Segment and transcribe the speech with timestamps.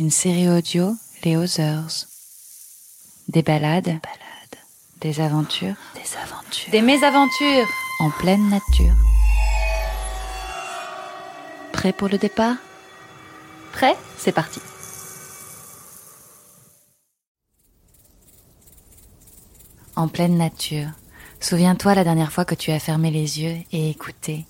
[0.00, 2.06] une série audio Les Others.
[3.28, 4.00] Des balades,
[5.02, 6.70] des aventures, Des aventures.
[6.70, 7.68] des mésaventures
[7.98, 8.94] en pleine nature.
[11.74, 12.56] Prêt pour le départ?
[13.72, 13.94] Prêt?
[14.16, 14.60] C'est parti.
[19.96, 20.88] En pleine nature,
[21.40, 24.46] souviens-toi la dernière fois que tu as fermé les yeux et écouté.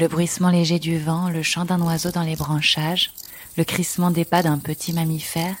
[0.00, 3.12] Le bruissement léger du vent, le chant d'un oiseau dans les branchages,
[3.56, 5.56] le crissement des pas d'un petit mammifère,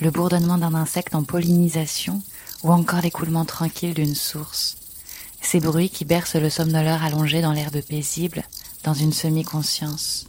[0.00, 2.22] le bourdonnement d'un insecte en pollinisation,
[2.62, 4.76] ou encore l'écoulement tranquille d'une source.
[5.40, 8.42] Ces bruits qui bercent le somnoleur allongé dans l'herbe paisible,
[8.82, 10.26] dans une semi-conscience.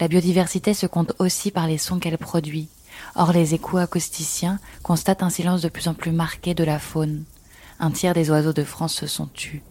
[0.00, 2.68] La biodiversité se compte aussi par les sons qu'elle produit.
[3.14, 7.24] Or, les échos acousticiens constatent un silence de plus en plus marqué de la faune.
[7.78, 9.62] Un tiers des oiseaux de France se sont tus.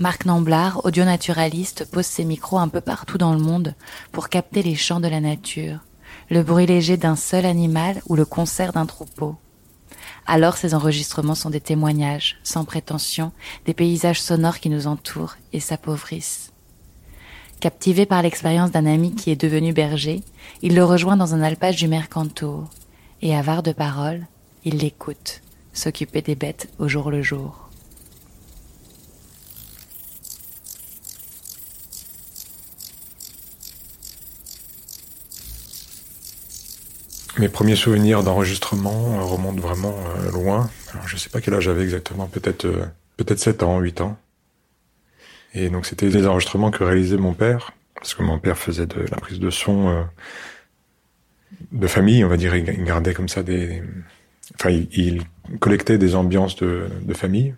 [0.00, 3.74] Marc Namblard, audionaturaliste, pose ses micros un peu partout dans le monde
[4.10, 5.78] pour capter les chants de la nature,
[6.30, 9.36] le bruit léger d'un seul animal ou le concert d'un troupeau.
[10.26, 13.30] Alors ces enregistrements sont des témoignages, sans prétention,
[13.66, 16.50] des paysages sonores qui nous entourent et s'appauvrissent.
[17.60, 20.22] Captivé par l'expérience d'un ami qui est devenu berger,
[20.60, 22.68] il le rejoint dans un alpage du Mercantour,
[23.22, 24.26] et avare de paroles,
[24.64, 25.40] il l'écoute,
[25.72, 27.63] s'occuper des bêtes au jour le jour.
[37.38, 40.70] Mes premiers souvenirs d'enregistrement euh, remontent vraiment euh, loin.
[40.92, 42.86] Alors, je sais pas quel âge j'avais exactement, peut-être euh,
[43.16, 44.16] peut-être 7 ans, 8 ans.
[45.52, 49.00] Et donc c'était des enregistrements que réalisait mon père, parce que mon père faisait de
[49.00, 50.02] la prise de son euh,
[51.72, 52.54] de famille, on va dire.
[52.54, 53.82] Il gardait comme ça des...
[54.60, 55.22] Enfin, il, il
[55.58, 57.54] collectait des ambiances de, de famille,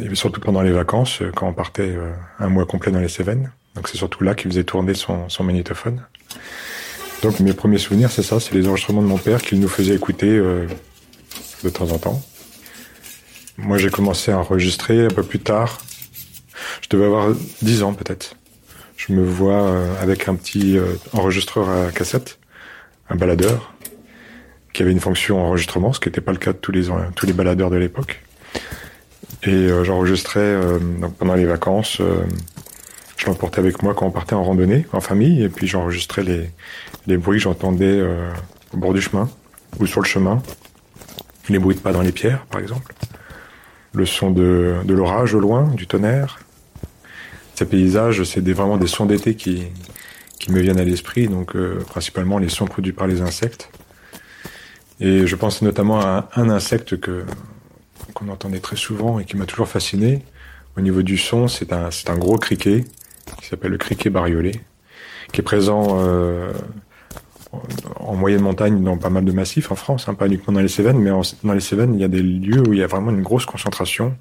[0.00, 1.96] et surtout pendant les vacances, quand on partait
[2.38, 3.50] un mois complet dans les Cévennes.
[3.74, 6.02] Donc c'est surtout là qu'il faisait tourner son, son magnétophone.
[7.22, 9.94] Donc mes premiers souvenirs, c'est ça, c'est les enregistrements de mon père qu'il nous faisait
[9.94, 10.66] écouter euh,
[11.62, 12.22] de temps en temps.
[13.58, 15.78] Moi, j'ai commencé à enregistrer un peu plus tard.
[16.80, 18.36] Je devais avoir 10 ans peut-être.
[18.96, 22.38] Je me vois euh, avec un petit euh, enregistreur à cassette,
[23.10, 23.74] un baladeur,
[24.72, 27.26] qui avait une fonction enregistrement, ce qui n'était pas le cas de tous les, tous
[27.26, 28.22] les baladeurs de l'époque.
[29.42, 30.78] Et euh, j'enregistrais euh,
[31.18, 32.00] pendant les vacances.
[33.20, 36.50] Je l'emportais avec moi quand on partait en randonnée, en famille, et puis j'enregistrais les,
[37.06, 38.32] les bruits que j'entendais euh,
[38.72, 39.28] au bord du chemin
[39.78, 40.42] ou sur le chemin.
[41.50, 42.94] Les bruits de pas dans les pierres, par exemple.
[43.92, 46.38] Le son de, de l'orage au loin, du tonnerre.
[47.56, 49.64] Ces paysages, c'est des, vraiment des sons d'été qui,
[50.38, 53.68] qui me viennent à l'esprit, donc euh, principalement les sons produits par les insectes.
[54.98, 57.26] Et je pense notamment à un, un insecte que
[58.14, 60.24] qu'on entendait très souvent et qui m'a toujours fasciné.
[60.78, 62.84] Au niveau du son, c'est un, c'est un gros criquet
[63.40, 64.52] qui s'appelle le criquet bariolé,
[65.32, 66.52] qui est présent euh,
[67.52, 67.62] en,
[68.00, 70.68] en moyenne montagne dans pas mal de massifs en France, hein, pas uniquement dans les
[70.68, 73.10] Cévennes, mais dans les Cévennes, il y a des lieux où il y a vraiment
[73.10, 74.16] une grosse concentration.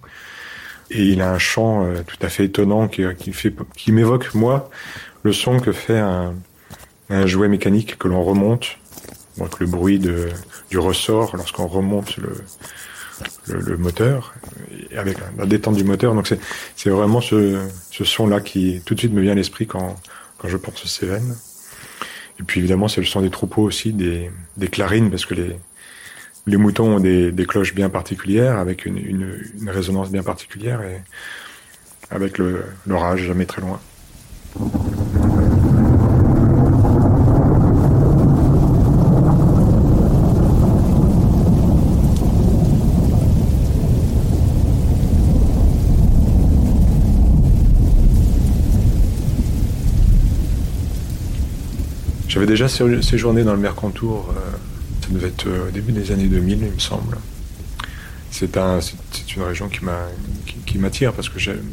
[0.92, 4.34] Et il a un chant euh, tout à fait étonnant qui, qui, fait, qui m'évoque,
[4.34, 4.70] moi,
[5.22, 6.34] le son que fait un,
[7.10, 8.78] un jouet mécanique que l'on remonte.
[9.38, 10.30] Donc le bruit de,
[10.70, 12.44] du ressort lorsqu'on remonte le,
[13.48, 14.34] le, moteur,
[14.96, 16.14] avec la détente du moteur.
[16.14, 16.32] Donc
[16.76, 17.60] c'est vraiment ce,
[17.92, 19.96] ce son-là qui tout de suite me vient à l'esprit quand,
[20.38, 21.36] quand je pense aux Cévennes.
[22.40, 25.56] Et puis évidemment, c'est le son des troupeaux aussi, des, des clarines, parce que les,
[26.48, 31.02] les moutons ont des, des cloches bien particulières, avec une, une, résonance bien particulière, et
[32.10, 32.40] avec
[32.88, 33.80] l'orage jamais très loin.
[52.50, 54.52] Déjà sé- séjourné dans le Mercantour, euh,
[55.02, 57.18] ça devait être euh, au début des années 2000, il me semble.
[58.32, 60.08] C'est un, c'est c'est une région qui m'a,
[60.46, 61.64] qui, qui m'attire parce que j'aime,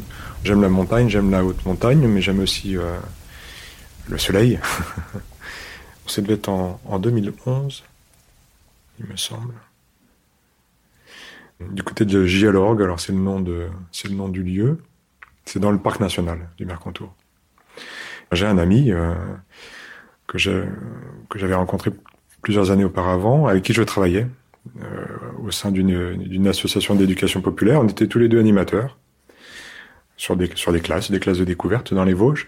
[0.45, 2.97] la montagne, j'aime la haute montagne, mais j'aime aussi euh,
[4.07, 4.59] le soleil.
[6.07, 7.83] Ça devait être en, en 2011,
[8.99, 9.53] il me semble.
[11.71, 13.39] Du côté de Gialorgue, alors c'est le nom
[14.29, 14.79] du lieu.
[15.45, 17.13] C'est dans le parc national du Mercantour.
[18.31, 18.91] J'ai un ami,
[20.27, 21.91] que j'avais rencontré
[22.41, 24.27] plusieurs années auparavant, avec qui je travaillais
[24.81, 25.05] euh,
[25.43, 27.81] au sein d'une association d'éducation populaire.
[27.81, 28.97] On était tous les deux animateurs
[30.17, 32.47] sur des, classes, des classes de découverte dans les Vosges.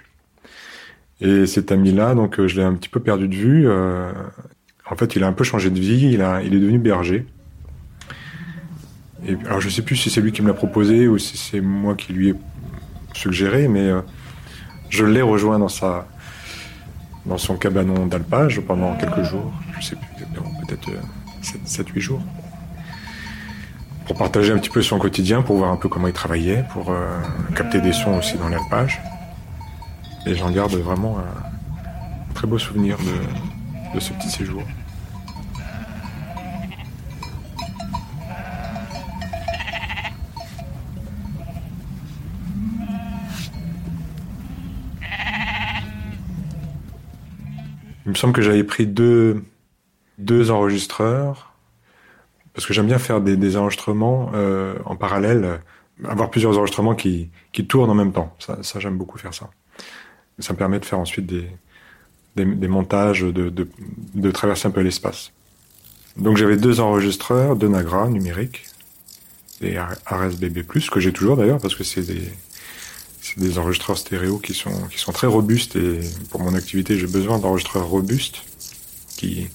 [1.22, 3.70] Et cet ami-là, donc je l'ai un petit peu perdu de vue.
[3.70, 6.14] en fait, il a un peu changé de vie.
[6.14, 7.26] Il, est devenu berger.
[9.46, 11.96] Alors, je sais plus si c'est lui qui me l'a proposé ou si c'est moi
[11.96, 12.36] qui lui ai
[13.14, 13.92] suggéré, mais
[14.90, 16.08] je l'ai rejoint dans sa
[17.26, 20.26] dans son cabanon d'alpage pendant quelques jours, je sais plus,
[20.68, 20.90] peut-être
[21.42, 22.22] 7-8 euh, jours,
[24.06, 26.92] pour partager un petit peu son quotidien, pour voir un peu comment il travaillait, pour
[26.92, 27.20] euh,
[27.56, 29.02] capter des sons aussi dans l'alpage.
[30.26, 32.98] Et j'en garde vraiment un très beau souvenir
[33.94, 34.64] de ce petit séjour.
[48.10, 49.44] Il me semble que j'avais pris deux,
[50.18, 51.54] deux enregistreurs,
[52.56, 55.62] parce que j'aime bien faire des, enregistrements euh, en parallèle,
[56.04, 58.36] avoir plusieurs enregistrements qui, qui tournent en même temps.
[58.40, 59.52] Ça, j'aime beaucoup faire ça.
[60.40, 61.52] Ça me permet de faire ensuite des,
[62.36, 63.70] des, des montages, de, de,
[64.16, 65.32] de traverser un peu l'espace.
[66.18, 68.66] Donc j'avais deux enregistreurs, deux Nagra numériques,
[69.62, 69.78] et
[70.08, 72.24] RSBB+, que j'ai toujours d'ailleurs, parce que c'est des,
[73.36, 76.00] c'est des enregistreurs stéréo qui sont, qui sont très robustes et
[76.30, 78.44] pour mon activité, j'ai besoin d'enregistreurs robustes
[79.18, 79.50] qui,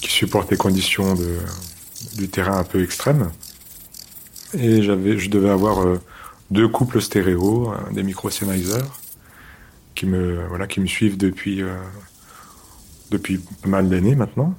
[0.00, 1.36] qui supportent les conditions de,
[2.16, 3.30] du terrain un peu extrêmes.
[4.54, 6.00] Et j'avais, je devais avoir euh,
[6.50, 8.84] deux couples stéréo, des micro Sennheiser
[9.94, 11.74] qui me, voilà, qui me suivent depuis, euh,
[13.10, 14.54] depuis pas mal d'années maintenant.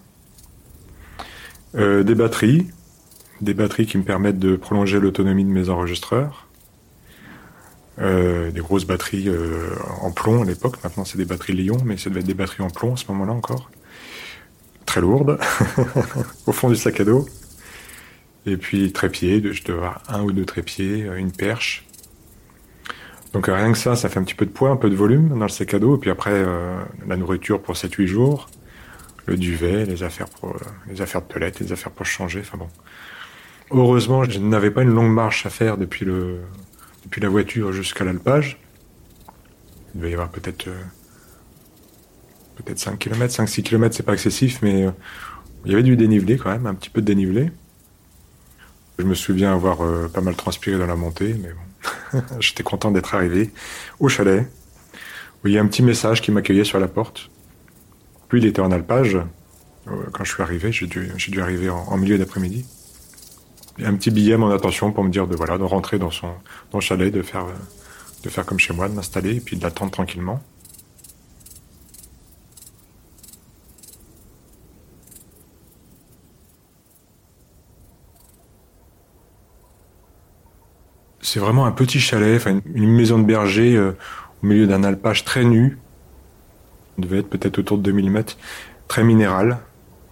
[1.76, 2.68] Euh, des batteries,
[3.42, 6.49] des batteries qui me permettent de prolonger l'autonomie de mes enregistreurs
[8.02, 10.76] euh, des grosses batteries euh, en plomb à l'époque.
[10.84, 13.04] Maintenant, c'est des batteries Lyon, mais ça devait être des batteries en plomb à ce
[13.10, 13.70] moment-là encore.
[14.86, 15.38] Très lourdes,
[16.48, 17.28] au fond du sac à dos.
[18.46, 21.86] Et puis trépied, je devais avoir un ou deux trépieds, euh, une perche.
[23.34, 25.30] Donc rien que ça, ça fait un petit peu de poids, un peu de volume
[25.30, 25.98] dans le sac à dos.
[25.98, 26.44] Et puis après,
[27.06, 28.50] la nourriture pour 7-8 jours,
[29.28, 30.56] le duvet, les affaires pour
[30.88, 32.40] les affaires de toilette, les affaires pour changer.
[32.40, 32.70] Enfin bon.
[33.70, 36.40] Heureusement, je n'avais pas une longue marche à faire depuis le
[37.10, 38.60] depuis la voiture jusqu'à l'alpage.
[39.94, 40.84] Il devait y avoir peut-être euh,
[42.56, 44.92] peut-être 5 km, 5-6 km, c'est pas excessif, mais euh,
[45.66, 47.52] il y avait du dénivelé quand même, un petit peu de dénivelé.
[49.00, 52.92] Je me souviens avoir euh, pas mal transpiré dans la montée, mais bon, j'étais content
[52.92, 53.50] d'être arrivé
[54.00, 54.48] au chalet,
[55.46, 57.32] il y a un petit message qui m'accueillait sur la porte.
[58.30, 59.18] Lui, il était en alpage.
[59.86, 62.66] Quand je suis arrivé, j'ai dû, dû arriver en milieu d'après-midi
[63.84, 66.28] un petit billet à mon attention pour me dire de voilà de rentrer dans son
[66.72, 67.46] dans le chalet, de faire
[68.24, 70.42] de faire comme chez moi, de m'installer et puis de l'attendre tranquillement.
[81.22, 82.44] C'est vraiment un petit chalet,
[82.74, 83.96] une, maison de berger euh,
[84.42, 85.78] au milieu d'un alpage très nu.
[86.98, 88.36] Il devait être peut-être autour de 2000 mètres,
[88.88, 89.60] très minéral,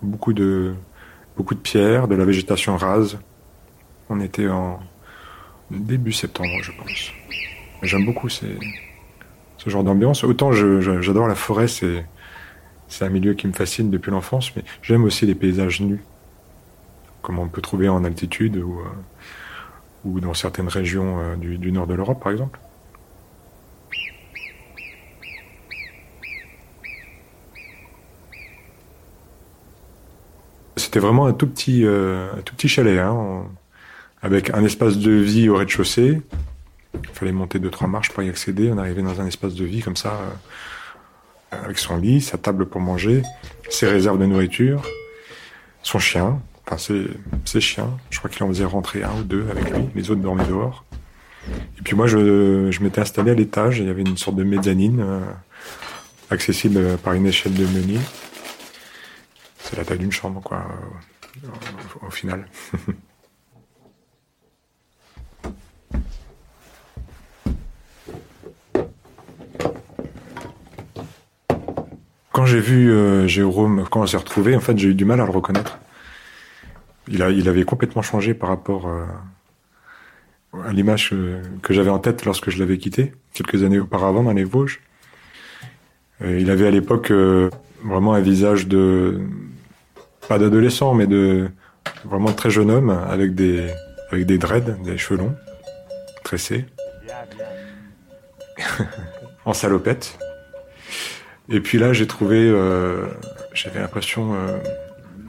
[0.04, 0.76] beaucoup de
[1.36, 3.18] beaucoup de pierres, de la végétation rase.
[4.10, 4.80] On était en
[5.70, 7.12] début septembre, je pense.
[7.84, 8.46] J'aime beaucoup ce
[9.66, 10.24] genre d'ambiance.
[10.24, 12.06] Autant j'adore la forêt, c'est
[13.02, 16.02] un milieu qui me fascine depuis l'enfance, mais j'aime aussi les paysages nus,
[17.22, 21.94] comme on peut trouver en altitude ou, euh, dans certaines régions euh, du, nord de
[21.94, 22.60] l'Europe, par exemple.
[30.78, 32.32] C'était vraiment un tout petit, euh,
[32.66, 33.00] chalet.
[33.00, 33.44] Hein
[34.28, 36.22] avec un espace de vie au rez-de-chaussée.
[36.94, 38.70] Il fallait monter deux trois marches pour y accéder.
[38.70, 40.20] On arrivait dans un espace de vie comme ça,
[41.54, 43.22] euh, avec son lit, sa table pour manger,
[43.70, 44.84] ses réserves de nourriture,
[45.82, 47.08] son chien, enfin ses,
[47.46, 47.98] ses chiens.
[48.10, 49.88] Je crois qu'il en faisait rentrer un ou deux avec lui.
[49.96, 50.84] Les autres dormaient dehors.
[51.80, 53.80] Et puis moi, je, m'étais installé à l'étage.
[53.80, 55.22] Il y avait une sorte de mezzanine euh,
[56.32, 58.00] accessible par une échelle de meunier.
[59.60, 60.68] C'est la taille d'une chambre, quoi,
[62.06, 62.46] au final.
[72.38, 75.20] Quand j'ai vu euh, Jérôme, quand on s'est retrouvé, en fait, j'ai eu du mal
[75.20, 75.80] à le reconnaître.
[77.08, 79.08] Il, a, il avait complètement changé par rapport euh,
[80.64, 81.16] à l'image
[81.64, 84.82] que, j'avais en tête lorsque je l'avais quitté, quelques années auparavant dans les Vosges.
[86.22, 87.12] Euh, il avait à l'époque
[87.84, 89.20] vraiment un visage de,
[90.28, 91.50] pas d'adolescent, mais de
[92.06, 93.68] vraiment très jeune homme, avec des,
[94.12, 95.36] avec des dreads, des cheveux longs,
[96.24, 96.68] tressés,
[99.46, 100.20] en salopette.
[101.50, 103.08] Et puis là, j'ai trouvé, euh,
[103.54, 104.58] j'avais l'impression euh,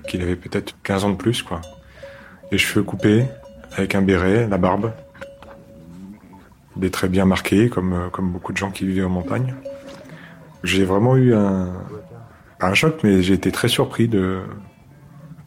[0.09, 1.61] qu'il avait peut-être 15 ans de plus, quoi.
[2.51, 3.25] Les cheveux coupés,
[3.77, 4.93] avec un béret, la barbe,
[6.77, 9.55] des traits bien marqués, comme, euh, comme beaucoup de gens qui vivaient en montagne.
[10.65, 11.73] J'ai vraiment eu un,
[12.75, 14.43] choc, mais j'ai été très surpris de,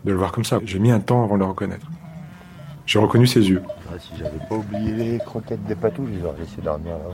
[0.06, 0.60] de le voir comme ça.
[0.64, 1.88] J'ai mis un temps avant de le reconnaître.
[2.86, 3.62] J'ai reconnu ses yeux.
[3.90, 7.14] Ah, si j'avais pas oublié les croquettes des patous, je les aurais laissé dormir là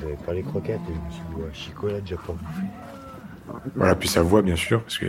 [0.00, 2.66] J'avais pas les croquettes et je me suis dit, ouais, chicolade, j'ai pas bouffé.
[3.74, 5.06] Voilà, puis sa voix, bien sûr, parce que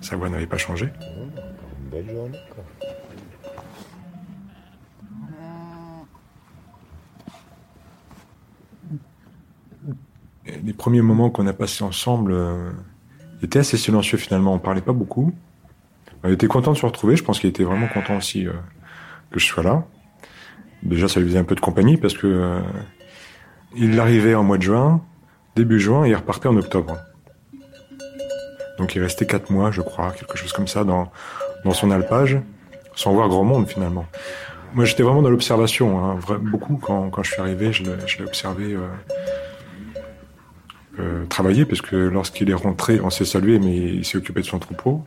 [0.00, 0.92] sa voix n'avait pas changé.
[1.00, 2.64] Une belle journée, quoi.
[10.64, 12.70] Les premiers moments qu'on a passés ensemble euh,
[13.42, 14.54] étaient assez silencieux finalement.
[14.54, 15.32] On parlait pas beaucoup.
[16.24, 17.16] On était content de se retrouver.
[17.16, 18.52] Je pense qu'il était vraiment content aussi euh,
[19.30, 19.86] que je sois là.
[20.82, 22.60] Déjà, ça lui faisait un peu de compagnie parce que euh,
[23.76, 25.00] il arrivait en mois de juin,
[25.56, 26.96] début juin, et il repartait en octobre.
[28.78, 31.10] Donc il restait quatre mois, je crois, quelque chose comme ça, dans,
[31.64, 32.38] dans son alpage,
[32.94, 34.06] sans voir grand monde finalement.
[34.74, 38.74] Moi, j'étais vraiment dans l'observation, hein, beaucoup quand, quand je suis arrivé, je l'ai observé
[38.74, 38.80] euh,
[40.98, 44.46] euh, travailler, parce que lorsqu'il est rentré, on s'est salué, mais il s'est occupé de
[44.46, 45.04] son troupeau.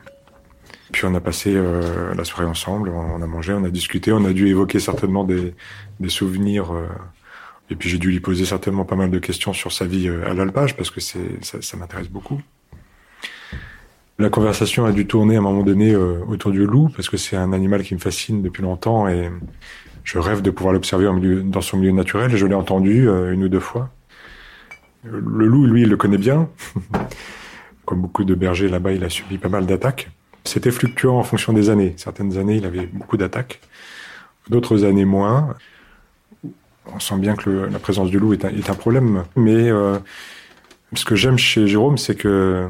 [0.90, 4.24] Puis on a passé euh, la soirée ensemble, on a mangé, on a discuté, on
[4.24, 5.54] a dû évoquer certainement des,
[6.00, 6.72] des souvenirs.
[7.70, 10.28] Et puis j'ai dû lui poser certainement pas mal de questions sur sa vie euh,
[10.28, 12.40] à l'alpage, parce que c'est ça, ça m'intéresse beaucoup.
[14.18, 17.16] La conversation a dû tourner à un moment donné euh, autour du loup, parce que
[17.16, 19.30] c'est un animal qui me fascine depuis longtemps et
[20.04, 21.08] je rêve de pouvoir l'observer
[21.44, 22.36] dans son milieu naturel.
[22.36, 23.90] Je l'ai entendu euh, une ou deux fois.
[25.04, 26.48] Le loup, lui, il le connaît bien.
[27.84, 30.10] Comme beaucoup de bergers là-bas, il a subi pas mal d'attaques.
[30.44, 31.94] C'était fluctuant en fonction des années.
[31.96, 33.60] Certaines années, il avait beaucoup d'attaques.
[34.48, 35.56] D'autres années, moins.
[36.86, 39.24] On sent bien que le- la présence du loup est un, est un problème.
[39.36, 39.98] Mais euh,
[40.94, 42.68] ce que j'aime chez Jérôme, c'est que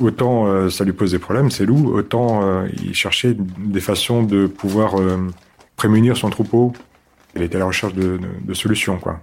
[0.00, 4.22] autant euh, ça lui pose des problèmes, ces loups, autant euh, il cherchait des façons
[4.22, 5.18] de pouvoir euh,
[5.76, 6.72] prémunir son troupeau.
[7.36, 9.20] Il était à la recherche de, de- de solutions, quoi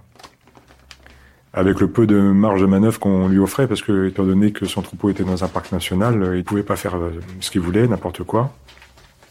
[1.54, 4.66] avec le peu de marge de manœuvre qu'on lui offrait, parce que, étant donné que
[4.66, 7.10] son troupeau était dans un parc national, il pouvait pas faire euh,
[7.40, 8.54] ce qu'il voulait, n'importe quoi.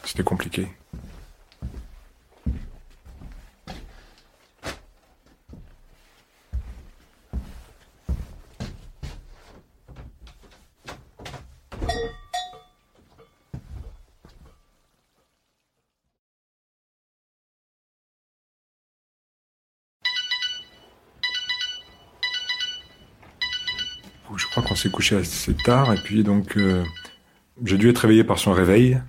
[0.04, 0.68] C'était compliqué.
[24.36, 26.84] Je crois qu'on couché assez tard, et puis donc euh,
[27.66, 29.00] j'ai dû être réveillé par son réveil.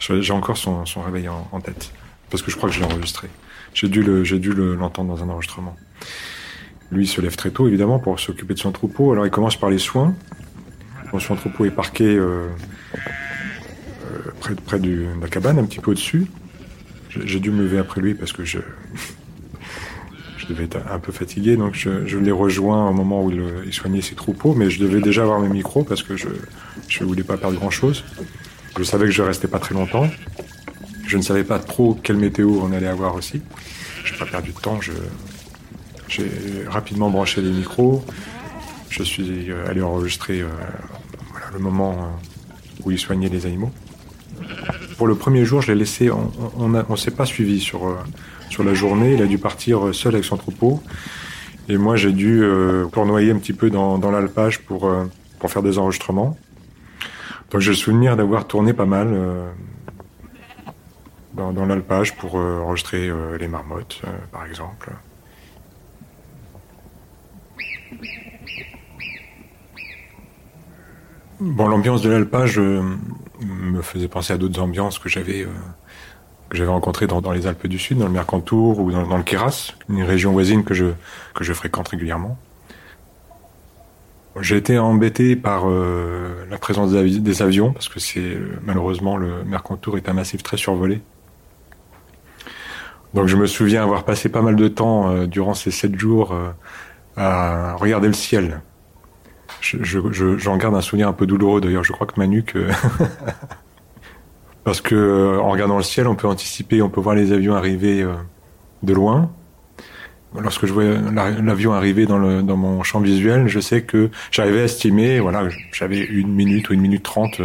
[0.00, 1.92] J'ai encore son, son réveil en, tête,
[2.30, 3.28] parce que je crois que je l'ai enregistré.
[3.74, 5.76] J'ai dû l'entendre dans un enregistrement.
[6.90, 9.12] Lui se lève très tôt, évidemment, pour s'occuper de son troupeau.
[9.12, 10.14] Alors il commence par les soins.
[11.12, 12.48] Bon, son troupeau est parqué euh,
[12.96, 16.26] euh, près, près de la cabane, un petit peu au-dessus.
[17.10, 18.58] J'ai dû me lever après lui parce que je
[20.50, 24.02] devais être un peu fatigué, donc je, je l'ai rejoint au moment où il, soignait
[24.02, 26.28] ses troupeaux, mais je devais déjà avoir mes micros parce que je
[26.88, 28.04] je voulais pas perdre grand-chose.
[28.76, 30.08] Je savais que je restais pas très longtemps.
[31.06, 33.42] Je ne savais pas trop quelle météo on allait avoir aussi.
[34.04, 34.80] Je n'ai pas perdu de temps.
[34.80, 34.92] Je,
[36.08, 36.28] j'ai
[36.68, 38.04] rapidement branché les micros.
[38.88, 40.48] Je suis euh, allé enregistrer euh,
[41.52, 43.70] le moment euh, où il soignait les animaux.
[44.96, 46.10] Pour le premier jour, je l'ai laissé.
[46.10, 47.96] On on s'est pas suivi sur
[48.50, 49.14] sur la journée.
[49.14, 50.82] Il a dû partir seul avec son troupeau.
[51.70, 55.04] Et moi, j'ai dû euh, tournoyer un petit peu dans, l'alpage pour euh,
[55.38, 56.36] pour faire des enregistrements.
[57.50, 59.50] Donc j'ai le souvenir d'avoir tourné pas mal euh,
[61.34, 64.02] dans, dans l'alpage pour euh, enregistrer les marmottes,
[64.32, 64.90] par exemple.
[71.38, 75.46] Bon, l'ambiance de l'alpage me faisait penser à d'autres ambiances que j'avais
[76.50, 79.22] que j'avais rencontrées dans, dans les Alpes du Sud, dans le Mercantour ou dans, le
[79.22, 80.86] Queyras, une région voisine que je
[81.34, 82.36] que je fréquente régulièrement.
[84.40, 89.16] J'ai été embêté par euh, la présence des, avi- des avions parce que c'est malheureusement
[89.16, 91.00] le Mercantour est un massif très survolé.
[93.12, 96.32] Donc je me souviens avoir passé pas mal de temps euh, durant ces sept jours
[96.32, 96.50] euh,
[97.16, 98.60] à regarder le ciel.
[99.60, 101.84] Je- je- je- J'en garde un souvenir un peu douloureux d'ailleurs.
[101.84, 102.70] Je crois que ma nuque, euh,
[104.64, 107.54] parce que euh, en regardant le ciel, on peut anticiper, on peut voir les avions
[107.54, 108.12] arriver euh,
[108.82, 109.30] de loin.
[110.38, 114.10] Lorsque je vois la- l'avion arriver dans, le, dans mon champ visuel, je sais que
[114.30, 117.40] j'arrivais à estimer, voilà, j'avais une minute ou une minute trente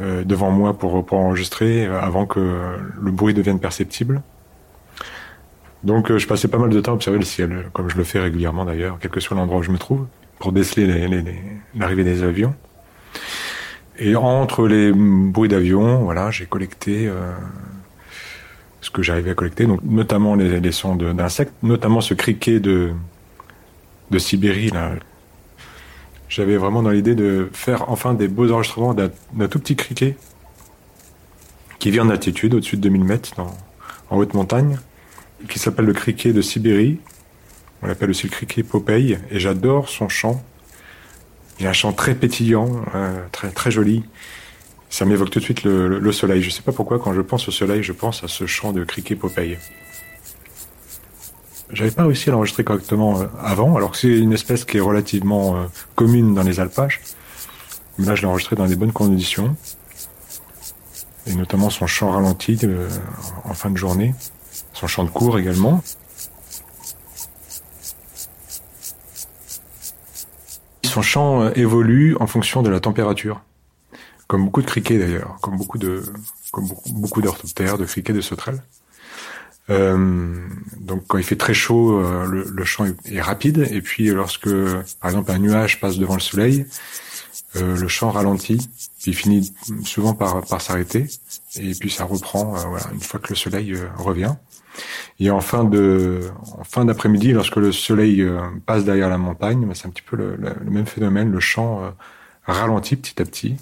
[0.00, 2.38] euh, devant moi pour, pour enregistrer avant que
[3.00, 4.22] le bruit devienne perceptible.
[5.82, 8.20] Donc je passais pas mal de temps à observer le ciel, comme je le fais
[8.20, 10.06] régulièrement d'ailleurs, quel que soit l'endroit où je me trouve,
[10.38, 10.86] pour déceler
[11.74, 12.54] l'arrivée des avions.
[14.04, 17.32] Et entre les bruits d'avions, voilà, j'ai collecté euh,
[18.80, 22.90] ce que j'arrivais à collecter, donc notamment les, les sons d'insectes, notamment ce criquet de,
[24.10, 24.70] de Sibérie.
[24.70, 24.90] Là.
[26.28, 30.16] J'avais vraiment dans l'idée de faire enfin des beaux enregistrements d'un tout petit criquet
[31.78, 33.34] qui vit en altitude, au-dessus de 2000 mètres,
[34.10, 34.80] en haute montagne,
[35.48, 36.98] qui s'appelle le criquet de Sibérie.
[37.82, 40.42] On l'appelle aussi le criquet Popeye, et j'adore son chant.
[41.58, 44.02] Il a un chant très pétillant, euh, très, très joli.
[44.90, 46.42] Ça m'évoque tout de suite le, soleil.
[46.42, 48.72] Je ne sais pas pourquoi, quand je pense au soleil, je pense à ce chant
[48.72, 49.58] de criquet Popeye.
[51.70, 54.80] J'avais pas réussi à l'enregistrer correctement euh, avant, alors que c'est une espèce qui est
[54.80, 57.00] relativement euh, commune dans les alpages.
[57.98, 59.56] Mais là, je l'ai enregistré dans des bonnes conditions.
[61.26, 62.58] Et notamment son chant ralenti
[63.44, 64.14] en fin de journée.
[64.72, 65.82] Son chant de cours également.
[70.92, 73.40] Son chant euh, évolue en fonction de la température.
[74.26, 76.02] Comme beaucoup de criquets d'ailleurs, comme beaucoup de,
[76.50, 78.62] comme beaucoup d'orthoptères, de criquets, de sauterelles.
[79.70, 80.36] Euh,
[80.80, 83.66] donc quand il fait très chaud, euh, le, chant est, rapide.
[83.70, 84.50] Et puis lorsque,
[85.00, 86.66] par exemple, un nuage passe devant le soleil,
[87.54, 88.58] le chant ralentit,
[89.00, 91.06] puis il finit souvent par, s'arrêter.
[91.56, 92.54] Et puis ça reprend
[92.92, 94.34] une fois que le soleil revient.
[95.20, 95.64] Et en fin
[96.84, 98.26] d'après-midi, lorsque le soleil
[98.66, 100.36] passe derrière la montagne, bah, c'est un petit peu le,
[100.70, 101.30] même phénomène.
[101.30, 101.92] Le chant
[102.46, 103.56] ralentit petit à petit.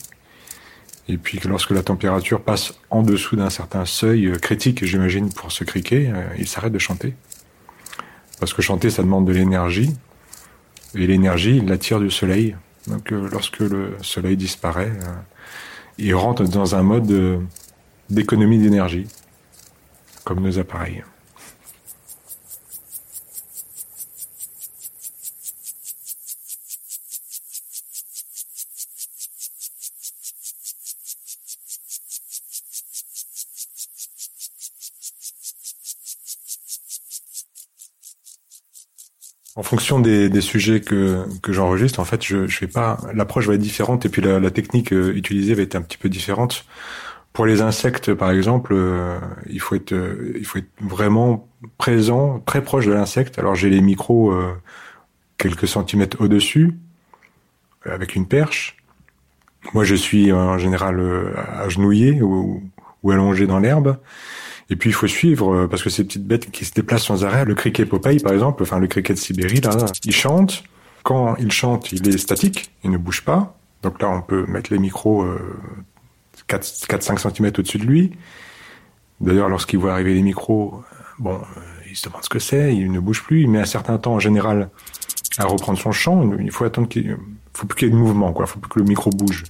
[1.10, 5.50] Et puis lorsque la température passe en dessous d'un certain seuil euh, critique, j'imagine, pour
[5.50, 7.14] ce criquet, euh, il s'arrête de chanter.
[8.38, 9.92] Parce que chanter, ça demande de l'énergie.
[10.94, 12.56] Et l'énergie, il l'attire du soleil.
[12.86, 14.92] Donc euh, lorsque le soleil disparaît,
[15.98, 17.42] il rentre dans un mode
[18.08, 19.08] d'économie d'énergie,
[20.24, 21.02] comme nos appareils.
[39.56, 44.06] En fonction des, sujets que, j'enregistre, en fait, je, je pas l'approche va être différente
[44.06, 46.64] et puis la, la, technique euh, utilisée va être un petit peu différente.
[47.32, 52.40] Pour les insectes, par exemple, euh, il faut être euh, il faut être vraiment présent,
[52.40, 53.38] très proche de l'insecte.
[53.38, 54.34] Alors j'ai les micros
[55.38, 56.76] quelques centimètres au-dessus
[57.84, 58.76] avec une perche.
[59.74, 61.00] Moi, je suis en général
[61.58, 62.62] agenouillé ou,
[63.02, 63.98] ou allongé dans l'herbe.
[64.70, 67.24] Et puis il faut suivre euh, parce que ces petites bêtes qui se déplacent sans
[67.24, 70.62] arrêt, le criquet Popeye par exemple, enfin le criquet de Sibérie là, il chante.
[71.02, 73.56] Quand il chante, il est statique, il ne bouge pas.
[73.82, 75.56] Donc là, on peut mettre les micros euh,
[76.50, 78.12] 4-5 cm au-dessus de lui.
[79.20, 80.82] D'ailleurs, lorsqu'il voit arriver les micros,
[81.18, 81.40] bon,
[81.88, 84.14] il se demande ce que c'est, il ne bouge plus, il met un certain temps
[84.14, 84.70] en général
[85.38, 86.30] à reprendre son chant.
[86.38, 87.16] Il faut attendre qu'il
[87.52, 88.46] faut plus qu'il y ait de mouvement, quoi.
[88.46, 89.44] Il faut plus que le micro bouge.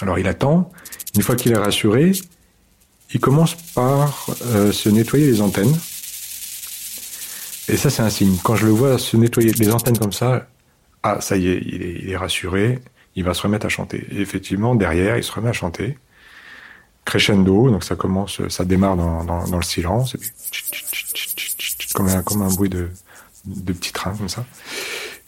[0.00, 0.70] Alors il attend.
[1.14, 2.12] Une fois qu'il est rassuré,
[3.12, 5.74] il commence par euh, se nettoyer les antennes.
[7.68, 8.36] Et ça, c'est un signe.
[8.42, 10.46] Quand je le vois se nettoyer les antennes comme ça,
[11.02, 12.80] ah, ça y est, il est, rassuré,
[13.18, 14.06] il va se remettre à chanter.
[14.12, 15.98] Et effectivement, derrière, il se remet à chanter.
[17.04, 20.16] Crescendo, donc ça commence, ça démarre dans, dans, le silence,
[21.94, 22.90] comme un, comme un bruit de,
[23.44, 24.44] de petit train, comme ça.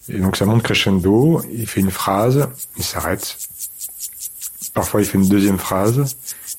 [0.09, 3.39] Et donc ça monte crescendo, il fait une phrase, il s'arrête.
[4.73, 6.17] Parfois, il fait une deuxième phrase,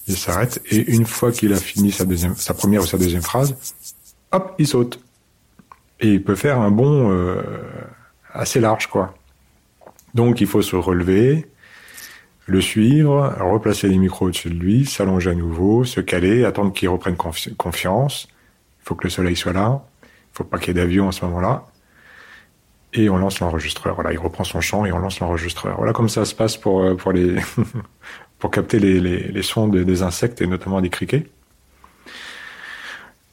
[0.08, 3.22] il s'arrête et une fois qu'il a fini sa deuxième, sa première ou sa deuxième
[3.22, 3.56] phrase,
[4.34, 5.00] hop, il saute.
[6.02, 7.42] Et il peut faire un bond euh,
[8.34, 9.16] assez large, quoi.
[10.14, 11.46] Donc il faut se relever,
[12.46, 16.90] le suivre, replacer les micros au-dessus de lui, s'allonger à nouveau, se caler, attendre qu'il
[16.90, 18.28] reprenne confiance.
[18.82, 19.84] Il faut que le soleil soit là.
[20.04, 21.66] Il faut pas qu'il y ait d'avion à ce moment-là.
[22.94, 23.96] Et on lance l'enregistreur.
[23.96, 25.78] Voilà, il reprend son chant et on lance l'enregistreur.
[25.78, 27.36] Voilà comme ça se passe pour euh, pour les
[28.40, 31.28] pour capter les, les, les sons des insectes et notamment des criquets.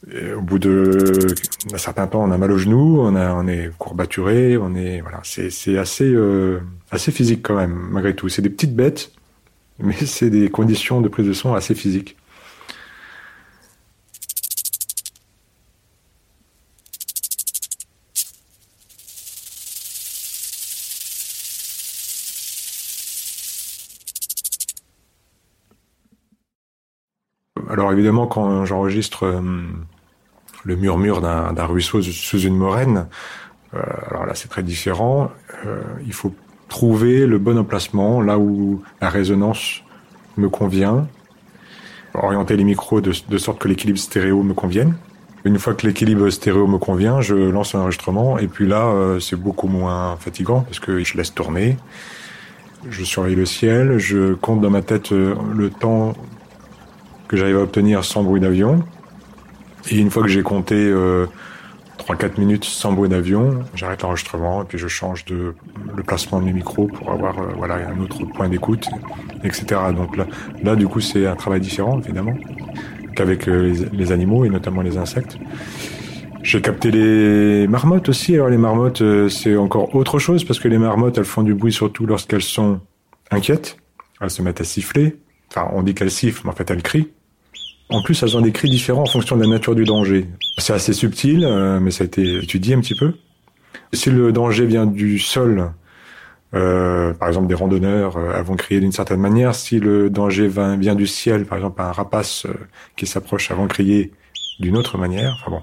[0.07, 1.27] Au bout de
[1.73, 5.19] un certain temps, on a mal au genou, on, on est courbaturé, on est voilà,
[5.23, 6.59] c'est, c'est assez euh,
[6.91, 8.29] assez physique quand même malgré tout.
[8.29, 9.11] C'est des petites bêtes,
[9.79, 12.15] mais c'est des conditions de prise de son assez physiques.
[27.79, 29.41] Alors évidemment, quand j'enregistre euh,
[30.65, 33.07] le murmure d'un ruisseau sous une moraine,
[33.73, 35.31] euh, alors là c'est très différent.
[35.65, 36.33] Euh, il faut
[36.67, 39.81] trouver le bon emplacement, là où la résonance
[40.35, 41.07] me convient,
[42.13, 44.95] orienter les micros de, sorte que l'équilibre stéréo me convienne.
[45.45, 49.37] Une fois que l'équilibre stéréo me convient, je lance un enregistrement et puis là, c'est
[49.37, 51.77] beaucoup moins fatigant parce que je laisse tourner.
[52.89, 56.13] Je surveille le ciel, je compte dans ma tête le temps
[57.29, 58.83] que j'arrive à obtenir sans bruit d'avion.
[59.89, 61.25] Et une fois que j'ai compté euh,
[61.99, 65.53] 3-4 minutes sans bruit d'avion, j'arrête l'enregistrement et puis je change de
[65.95, 68.89] le placement de mes micros pour avoir euh, voilà un autre point d'écoute,
[69.43, 69.65] etc.
[69.95, 70.25] Donc là,
[70.63, 72.33] là du coup c'est un travail différent évidemment
[73.15, 75.37] qu'avec euh, les, les, animaux et notamment les insectes.
[76.41, 78.35] J'ai capté les marmottes aussi.
[78.35, 81.53] Alors les marmottes euh, c'est encore autre chose parce que les marmottes elles font du
[81.53, 82.79] bruit surtout lorsqu'elles sont
[83.29, 83.77] inquiètes.
[84.21, 85.17] Elles se mettent à siffler.
[85.51, 87.09] Enfin on dit qu'elles sifflent mais en fait elles crient.
[87.89, 90.27] En plus, elles ont des cris différents en fonction de la nature du danger.
[90.57, 93.13] C'est assez subtil, euh, mais ça a été étudié un petit peu.
[93.93, 95.71] Si le danger vient du sol,
[96.55, 99.53] euh, par exemple des randonneurs, euh, vont crier d'une certaine manière.
[99.53, 102.53] Si le danger vient, du ciel, par exemple un rapace euh,
[102.95, 104.11] qui s'approche, vont crier
[104.59, 105.37] d'une autre manière.
[105.39, 105.61] Enfin bon.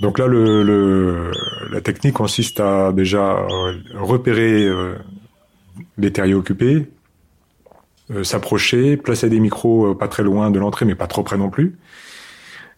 [0.00, 3.46] Donc là, la technique consiste à déjà
[3.94, 4.66] repérer
[5.98, 6.86] les terriers occupés,
[8.22, 11.50] s'approcher, placer des micros euh, pas très loin de l'entrée, mais pas trop près non
[11.50, 11.78] plus,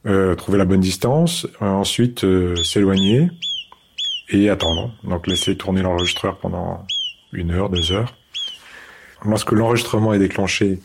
[0.07, 2.25] euh, trouver la bonne distance, ensuite
[2.63, 3.31] s'éloigner
[4.29, 4.95] et attendre.
[5.05, 6.85] Donc laisser tourner l'enregistreur pendant
[7.33, 8.15] une heure, deux heures.
[9.25, 10.81] Lorsque l'enregistrement est déclenché,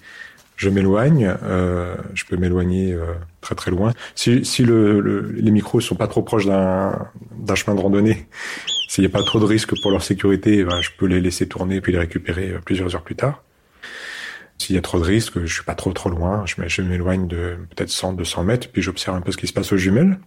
[0.57, 1.33] je m'éloigne.
[1.43, 3.93] Euh, je peux m'éloigner euh, très très loin.
[4.15, 8.27] Si, si le, le, les micros sont pas trop proches d'un chemin de randonnée,
[8.89, 11.47] s'il n'y a pas trop de risques pour leur sécurité, ben, je peux les laisser
[11.47, 13.43] tourner puis les récupérer plusieurs heures plus tard.
[14.57, 17.57] S'il y a trop de risques, je suis pas trop trop loin, je m'éloigne de
[17.75, 20.17] peut-être 100, 200 mètres, puis j'observe un peu ce qui se passe aux jumelles.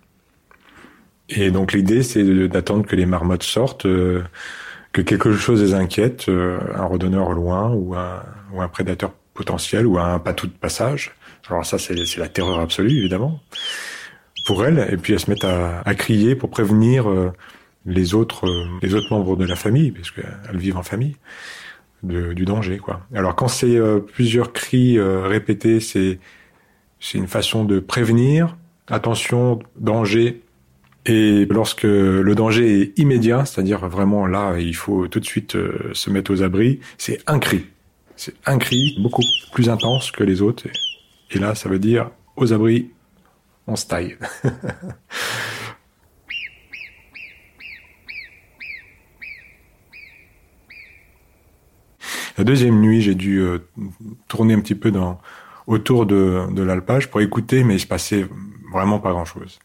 [1.29, 4.23] Et donc l'idée, c'est d'attendre que les marmottes sortent, euh,
[4.93, 9.87] que quelque chose les inquiète, euh, un redonneur loin ou un, ou un prédateur potentiel
[9.87, 11.13] ou un patou de passage.
[11.49, 13.41] Alors ça, c'est la terreur absolue, évidemment,
[14.47, 14.87] pour elles.
[14.93, 17.33] Et puis elles se mettent à, crier pour prévenir euh,
[17.87, 18.47] les autres,
[18.83, 21.17] les autres membres de la famille, parce qu'elles vivent en famille
[22.03, 22.79] du danger.
[22.79, 23.01] Quoi.
[23.15, 26.19] Alors quand c'est euh, plusieurs cris euh, répétés, c'est
[26.99, 28.57] c'est une façon de prévenir.
[28.89, 30.43] Attention, danger.
[31.07, 35.91] Et lorsque le danger est immédiat, c'est-à-dire vraiment là, il faut tout de suite euh,
[35.95, 37.67] se mettre aux abris, c'est un cri.
[38.17, 40.67] C'est un cri beaucoup plus intense que les autres.
[41.31, 42.91] Et là, ça veut dire aux abris,
[43.67, 44.19] on se taille.
[52.41, 53.59] La deuxième nuit, j'ai dû euh,
[54.27, 54.91] tourner un petit peu
[55.67, 58.27] autour de, l'alpage pour écouter, mais il se passait
[58.73, 59.59] vraiment pas grand-chose.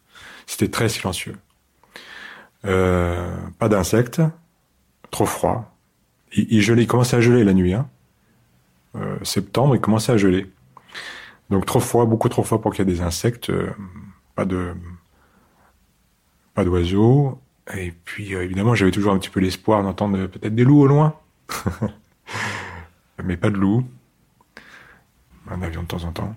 [0.45, 1.37] C'était très silencieux.
[2.65, 4.21] Euh, pas d'insectes,
[5.09, 5.73] trop froid.
[6.33, 7.73] Il, gelait, il commençait à geler la nuit.
[7.73, 7.87] Hein.
[8.97, 10.51] Euh, septembre, il commençait à geler.
[11.49, 13.53] Donc trop froid, beaucoup trop froid pour qu'il y ait des insectes.
[14.35, 14.45] Pas
[16.53, 17.39] pas d'oiseaux.
[17.73, 21.15] Et puis évidemment, j'avais toujours un petit peu l'espoir d'entendre peut-être des loups au loin.
[23.23, 23.85] mais pas de loup.
[25.49, 26.35] Un avion de temps en temps.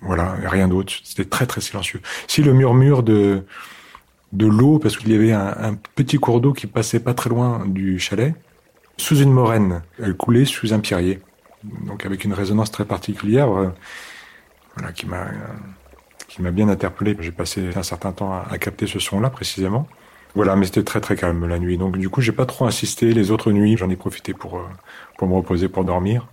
[0.00, 0.92] Voilà, rien d'autre.
[1.04, 2.00] C'était très très silencieux.
[2.26, 3.44] Si le murmure de
[4.32, 7.64] de l'eau, parce qu'il y avait un, petit cours d'eau qui passait pas très loin
[7.66, 8.34] du chalet,
[8.96, 9.82] sous une moraine.
[10.02, 11.20] Elle coulait sous un pierrier.
[11.86, 13.68] Donc avec une résonance très particulière, euh,
[14.76, 15.32] voilà, qui m'a euh,
[16.26, 17.16] qui m'a bien interpellé.
[17.20, 19.86] J'ai passé un certain temps à capter ce son-là précisément.
[20.34, 21.78] Voilà, mais c'était très très calme la nuit.
[21.78, 23.12] Donc du coup, j'ai pas trop insisté.
[23.12, 24.62] Les autres nuits, j'en ai profité pour euh,
[25.16, 26.26] pour me reposer, pour dormir.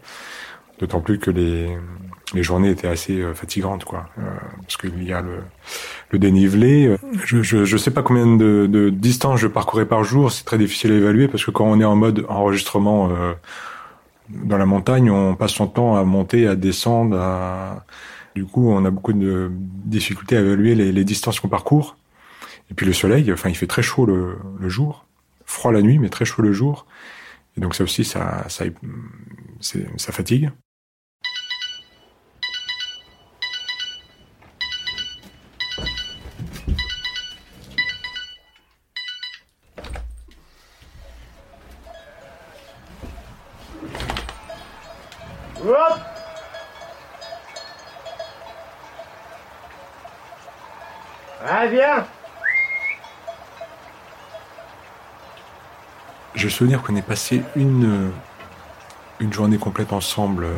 [0.80, 1.78] D'autant plus que les
[2.34, 4.22] les journées étaient assez euh, fatigantes, quoi, euh,
[4.62, 5.44] parce qu'il y a le
[6.10, 6.98] le dénivelé.
[7.24, 10.32] Je, je je sais pas combien de, de distance je parcourais par jour.
[10.32, 13.34] C'est très difficile à évaluer parce que quand on est en mode enregistrement euh,
[14.30, 17.18] dans la montagne, on passe son temps à monter, à descendre.
[17.20, 17.86] À...
[18.34, 19.52] Du coup, on a beaucoup de
[19.86, 21.98] difficultés à évaluer les, les distances qu'on parcourt.
[22.72, 25.06] Et puis le soleil, enfin, il fait très chaud le, jour,
[25.46, 26.86] froid la nuit, mais très chaud le jour.
[27.58, 28.66] Et donc ça aussi, ça, ça,
[30.14, 30.52] fatigue.
[51.44, 52.08] Ah, viens
[56.36, 58.12] J'ai le souvenir qu'on est passé une,
[59.20, 60.56] une journée complète ensemble euh,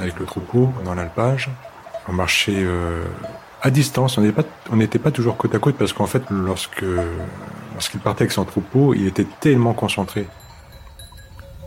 [0.00, 1.50] avec le troupeau dans l'alpage.
[2.08, 3.04] On marchait euh,
[3.62, 6.84] à distance, on n'était pas, toujours côte à côte parce qu'en fait, lorsque
[7.74, 10.26] lorsqu'il partait avec son troupeau, il était tellement concentré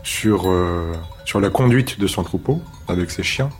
[0.02, 0.92] sur euh,
[1.24, 3.50] sur la conduite de son troupeau avec ses chiens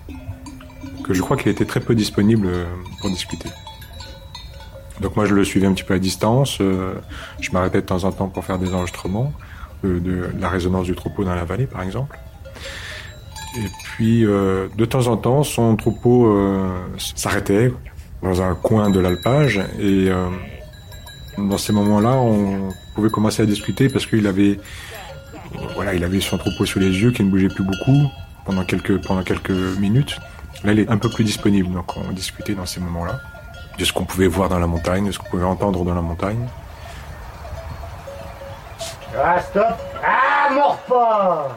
[1.05, 2.49] que je crois qu'il était très peu disponible
[3.01, 3.49] pour discuter.
[5.01, 8.13] Donc moi je le suivais un petit peu à distance, je m'arrêtais de temps en
[8.13, 9.33] temps pour faire des enregistrements
[9.85, 12.19] de la résonance du troupeau dans la vallée par exemple.
[13.57, 17.73] Et puis euh, de temps en temps son troupeau euh, s'arrêtait
[18.23, 20.29] dans un coin de l'alpage et euh,
[21.37, 24.59] dans ces moments-là on pouvait commencer à discuter parce qu'il avait
[25.75, 28.09] voilà il avait son troupeau sous les yeux qui ne bougeait plus beaucoup
[28.47, 30.19] pendant quelques pendant quelques minutes.
[30.65, 33.21] Là il est un peu plus disponible donc on discutait dans ces moments-là
[33.79, 36.03] de ce qu'on pouvait voir dans la montagne, de ce qu'on pouvait entendre dans la
[36.03, 36.47] montagne.
[39.15, 41.49] Ah, stop Ah, mors pas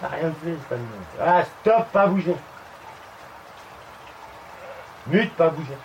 [0.00, 0.76] T'as rien fait, c'est pas.
[1.20, 2.36] Ah, stop, pas bouger.
[5.06, 5.76] Mute, pas bouger.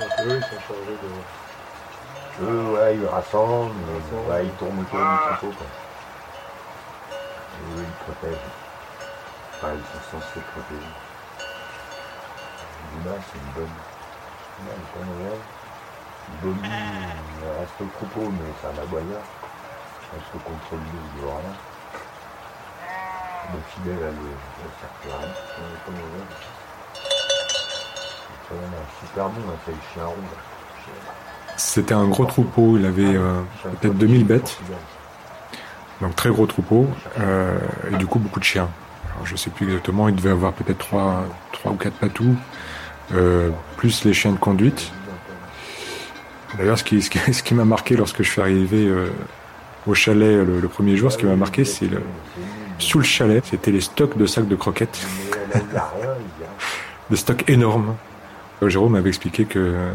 [0.00, 2.44] Donc eux, ils sont chargés de.
[2.44, 5.66] Eux, ouais, ils rassemblent, mais ouais, ils tournent autour du troupeau, quoi.
[7.58, 8.38] Et eux, ils protègent.
[9.54, 11.09] Enfin, ils sont censés protéger.
[13.00, 13.76] L'image, c'est une bonne.
[14.60, 15.40] Est pas mauvaise.
[16.42, 19.22] Bobby, il reste au troupeau, mais c'est un aboyeur.
[20.12, 21.56] Reste au contrôle lui, il voit rien.
[23.52, 25.32] Le fidèle, elle ne sert à rien.
[25.56, 26.30] Elle est pas mauvaise.
[28.28, 30.40] C'est quand même un super bon, hein, c'est le chien rouge.
[31.56, 33.42] C'était un gros troupeau, il avait euh,
[33.80, 34.58] peut-être 2000 bêtes,
[36.00, 37.58] donc très gros troupeau, euh,
[37.90, 38.68] et du coup beaucoup de chiens.
[39.12, 42.34] Alors, je sais plus exactement, il devait avoir peut-être 3, trois ou 4 patous, euh,
[43.76, 44.92] plus les chiens de conduite.
[46.56, 49.08] D'ailleurs, ce qui, ce qui, ce qui m'a marqué lorsque je suis arrivé euh,
[49.86, 52.02] au chalet le, le premier jour, ce qui m'a marqué, c'est le,
[52.78, 55.06] sous le chalet, c'était les stocks de sacs de croquettes,
[57.10, 57.96] des stocks énormes.
[58.62, 59.92] Euh, Jérôme m'avait expliqué que euh,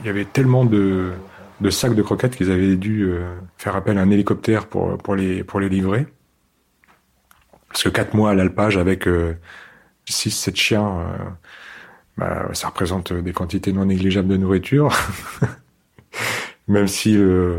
[0.00, 1.12] il y avait tellement de,
[1.60, 5.14] de sacs de croquettes qu'ils avaient dû euh, faire appel à un hélicoptère pour, pour,
[5.14, 6.06] les, pour les livrer.
[7.68, 9.06] Parce que quatre mois à l'alpage avec
[10.10, 11.24] 6-7 chiens, euh,
[12.20, 14.92] bah, ça représente des quantités non négligeables de nourriture.
[16.68, 17.58] même si le,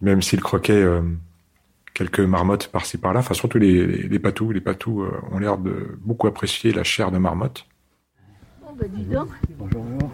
[0.00, 1.02] même s'il croquait euh,
[1.94, 4.52] quelques marmottes par-ci par-là, enfin surtout les, les, les patous.
[4.52, 7.66] Les patous euh, ont l'air de beaucoup apprécier la chair de marmotte.
[8.64, 10.10] Oh bah dis donc, Bonjour, bonjour.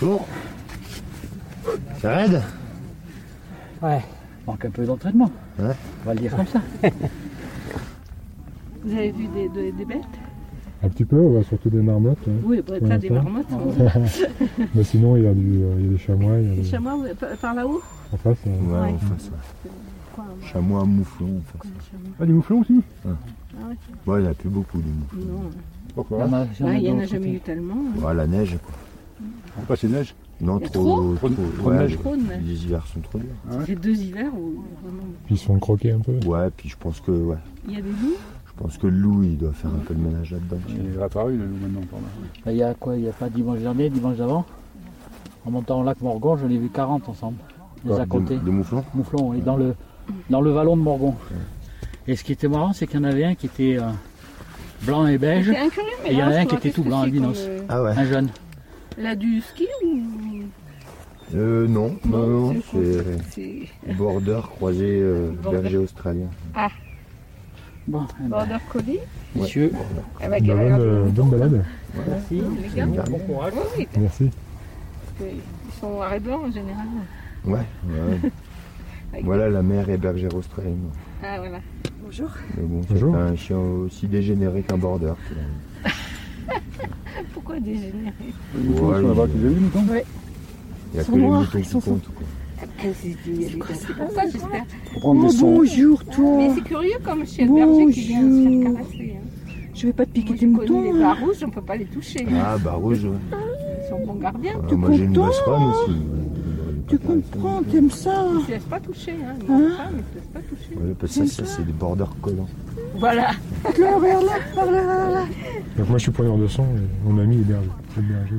[0.00, 0.28] Bonjour.
[2.00, 2.42] Ça aide
[3.82, 4.00] Ouais,
[4.46, 5.32] manque un peu d'entraînement.
[5.58, 5.74] Ouais.
[6.02, 6.60] On va le dire comme ça.
[8.82, 10.19] vous avez vu des, des- des bêtes?
[10.82, 12.18] Un petit peu, ouais, surtout des marmottes.
[12.26, 12.32] ouais.
[12.44, 13.50] Oui, bah, ça, des marmottes.
[13.50, 13.74] sont-
[14.74, 16.54] Mais sinon, il y a, du, euh, il y a des chamois, il y a
[16.56, 16.68] Des des...
[16.68, 16.98] chamois
[17.40, 17.80] par, là-haut
[18.12, 18.38] en face.
[18.46, 19.30] euh, Ouais, on ça.
[20.14, 23.74] Quoi, Chamois, mouflon, on fait quoi, des chamois Ah, des mouflons aussi Ah ouais
[24.06, 24.10] ça.
[24.10, 25.32] Ouais, il n'y en a plus beaucoup de mouflons.
[25.42, 25.50] Non,
[25.94, 26.32] Pourquoi On a- on
[26.64, 27.74] a Ouais, il n'y en a jamais eu tellement.
[27.74, 28.02] hein.
[28.06, 28.74] Ouais, la neige, quoi.
[29.56, 31.82] Pourquoi c'est neige Non, Il y a trop, trop trop, Trop de- trop de ouais,
[31.82, 31.90] neige.
[31.90, 32.42] les- Trop de neige.
[32.46, 33.28] Les hivers sont trop durs.
[33.50, 35.02] Ça fait deux hivers où vraiment.
[35.26, 36.12] Puis ils se font croquer un peu.
[36.26, 37.36] Ouais, puis je pense que, ouais,
[37.68, 38.16] Il y a des loups
[38.60, 40.58] je pense que le loup, il doit faire un peu de ménage là-dedans.
[40.68, 42.52] Il est apparu le loup maintenant par là.
[42.52, 44.44] Il y a quoi Il n'y a pas dimanche dernier, dimanche d'avant?
[45.46, 47.38] En montant au lac Morgon, je l'ai vu 40 ensemble.
[47.86, 48.34] Les à côté.
[48.36, 49.74] De, de mouflons Mouflon, et dans le,
[50.28, 51.14] dans le vallon de Morgon.
[52.06, 53.88] Et ce qui était marrant, c'est qu'il y en avait un qui était euh,
[54.82, 56.70] blanc et beige, C'est incurieux, mais Et il y en a là, un qui était
[56.70, 57.38] tout blanc, albinos.
[57.48, 58.28] euh, Ah ouais un jeune.
[58.98, 60.00] Là, du ski ou?
[61.34, 62.54] Euh, non, non, non,
[63.30, 66.26] c'est C'est border croisé euh, berger australien.
[67.88, 68.98] Bon, eh ben, border collie
[69.34, 69.72] messieurs,
[70.20, 71.64] avec Bah, bonne, euh, bonne balade.
[72.08, 72.42] merci.
[72.62, 72.86] Les gars.
[72.86, 73.52] Bon courage.
[73.56, 74.30] Oui, oui, Merci.
[74.30, 75.40] parce qu'ils
[75.80, 76.86] sont noir et blanc en général.
[77.44, 78.30] Ouais, ouais.
[79.12, 80.90] Avec- voilà, la mère est bergère australienne.
[81.22, 81.58] Ah, voilà.
[82.04, 82.28] Bonjour.
[82.56, 83.16] Mais bon, c'est Bonjour.
[83.16, 85.14] un chien aussi dégénéré qu'un border.
[87.34, 88.12] Pourquoi dégénérer
[88.56, 91.16] Les moutons, Ouais, il- tu les as vus, les moutons Il n'y a sont que
[91.18, 92.14] les noirs, moutons ils qui sont- comptent.
[92.14, 92.26] Quoi.
[92.80, 94.64] C'est quoi ça C'est pour ça, j'espère.
[95.02, 95.52] Oh, des sons.
[95.56, 99.16] bonjour toi Mais c'est curieux comme chez le berger qui vient se faire caresser.
[99.16, 99.50] hein.
[99.74, 101.02] Je vais pas te piquer Moi, tes connu les moutons.
[101.02, 102.26] bas rouges, on peut pas les toucher.
[102.28, 102.42] hein.
[102.44, 103.10] Ah, bah rouge, ouais.
[103.32, 104.52] Ils sont bons gardiens.
[104.70, 105.96] Ah, moi j'ai une content bosseronne aussi.
[106.88, 109.12] Tu comprends, t'aimes ça Ils se laissent pas toucher.
[109.12, 109.34] Hein.
[109.40, 110.74] Ils mangent pas, mais ils se laissent pas toucher.
[110.76, 112.48] Ouais, parce que ça, ça c'est des border collants.
[112.96, 113.30] Voilà.
[113.78, 115.24] Là, vers là, par là, là, là.
[115.78, 117.70] Donc moi, je suis preneur de sang et mon ami est berger.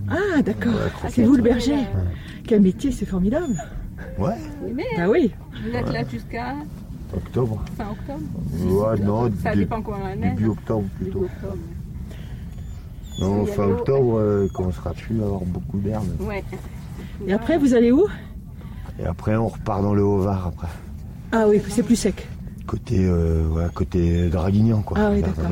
[0.09, 0.73] Ah, d'accord.
[0.73, 1.49] Ouais, C'est vous le Ouais.
[1.51, 1.75] berger.
[2.45, 3.55] Quel métier, c'est formidable.
[4.17, 5.31] Ouais, Oui, mais Ah oui.
[5.63, 6.55] vous êtes là jusqu'à
[7.15, 7.63] octobre.
[7.77, 8.19] fin octobre.
[8.65, 10.35] Ouais, non, Ça dé- dépend quand la neige.
[10.35, 11.25] début octobre Début plutôt.
[11.25, 11.57] octobre.
[13.19, 16.05] Non, Il fin octobre, euh, quand on sera plus à avoir beaucoup d'herbe.
[16.21, 16.43] Ouais.
[17.27, 18.05] Et après, vous allez où?
[18.99, 20.67] Et après, on repart dans le Haut-Var après.
[21.31, 22.27] Ah oui, c'est plus sec.
[22.67, 24.97] Côté, euh, ouais, côté Draguignan, quoi.
[24.99, 25.45] Ah oui, d'accord.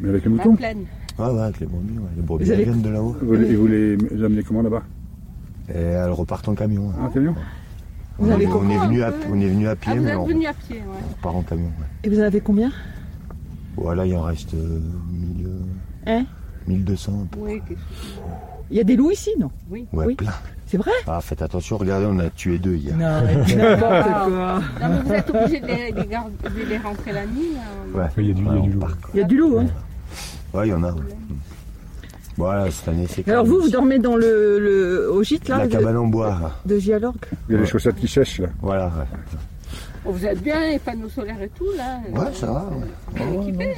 [0.00, 0.56] Mais avec les La moutons?
[0.56, 0.84] plaine.
[1.18, 2.04] Ouais, ouais, avec les brebis, ouais.
[2.16, 3.16] Les brebis elles viennent de là-haut.
[3.22, 4.82] Et vous les amenez comment là-bas?
[5.68, 6.90] Et elles repartent en camion.
[7.00, 7.10] Hein.
[7.12, 7.34] camion?
[8.18, 9.76] Vous on, avez est, on est combien venu à, un peu on est venu à
[9.76, 10.82] pied, Ah, mais on, venu à pied, ouais.
[11.10, 11.66] on part en camion.
[11.66, 11.86] ouais.
[12.04, 12.70] Et vous en avez combien?
[13.76, 15.50] Voilà, il en reste euh, 1000, euh,
[16.20, 16.24] Hein?
[16.66, 17.38] 1200 un peu.
[17.40, 18.22] Oui, quelque chose.
[18.70, 19.50] Il y a des loups ici, non?
[19.70, 19.86] Oui.
[19.92, 20.14] Ouais, Oui.
[20.14, 20.32] plein.
[20.66, 20.90] C'est vrai?
[21.06, 22.96] Ah, faites attention, regardez, on a tué deux hier.
[22.96, 24.60] Non, n'importe quoi.
[24.80, 27.52] Non, mais vous êtes obligé de les, de les gar- de les rentrer la nuit,
[27.54, 28.00] là.
[28.02, 28.80] Ouais, Il y a du, loup.
[29.14, 29.66] Il y a du loup, hein
[30.54, 30.92] Ouais, il y en a.
[32.36, 35.66] Voilà, cette année, c'est Alors vous, vous dormez dans le, le au gîte là La
[35.66, 36.28] de, cabane en bois.
[36.40, 36.52] là.
[36.66, 37.16] de Gialorgue
[37.48, 38.48] Il y a les chaussettes qui sèchent là.
[38.60, 39.04] Voilà, ouais.
[40.04, 41.98] Oh, vous êtes bien, les panneaux solaires et tout, là.
[42.12, 42.70] Ouais, ça va.
[43.56, 43.74] Ouais.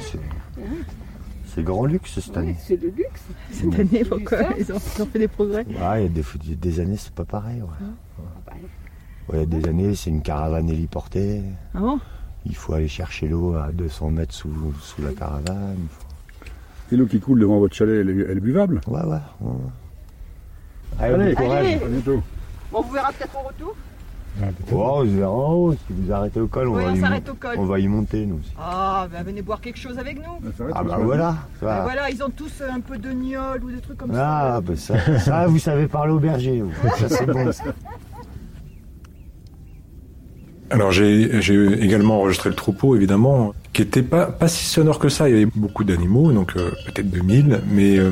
[1.45, 2.55] C'est- grand luxe cette Oui, année.
[2.65, 3.21] c'est le luxe.
[3.51, 4.49] cette année Pourquoi ça.
[4.57, 6.55] ils ont, ils ont fait des progrès Ouais, il y a des, il y a
[6.55, 7.61] des années, c'est pas pareil.
[7.61, 7.67] Ouais.
[8.45, 8.53] bah,
[9.29, 11.41] Ouais, il y a des années, c'est une caravane héliportée.
[11.73, 11.99] Ah bon?
[12.45, 14.49] Il faut aller chercher l'eau à 200 mètres sous,
[14.81, 15.75] sous la caravane.
[16.91, 19.07] Et l'eau qui coule devant votre chalet, elle est, elle est buvable Ouais, ouais.
[19.41, 20.99] ouais, ouais.
[20.99, 21.65] Allez, bon courage.
[21.65, 21.73] allez.
[21.75, 22.23] à bientôt.
[22.71, 23.75] Bon, vous verra peut-être au retour
[24.41, 24.45] Ah.
[24.71, 25.73] Oh, on se verra en haut.
[25.73, 27.55] Si vous arrêtez au col, on, Oui, va, on y s'arrête mon- au col.
[27.57, 28.53] on va y monter, nous aussi.
[28.59, 30.39] Ah, ben venez boire quelque chose avec nous.
[30.45, 31.35] Ah, ça va, Ah bah voilà.
[31.59, 31.77] ça va.
[31.79, 34.55] Et voilà, ils ont tous euh, un peu de gnôle ou des trucs comme Ah,
[34.55, 34.61] ça.
[34.61, 36.61] bah ça, ça, vous savez parler au berger.
[36.61, 36.71] vous.
[36.97, 37.51] Ça, c'est bon.
[37.51, 37.63] ça.
[40.71, 45.07] Alors j'ai j'ai également enregistré le troupeau, évidemment, qui était pas, pas si sonore que
[45.07, 45.29] ça.
[45.29, 48.11] Il y avait beaucoup d'animaux, donc euh, peut-être 2000, mais euh,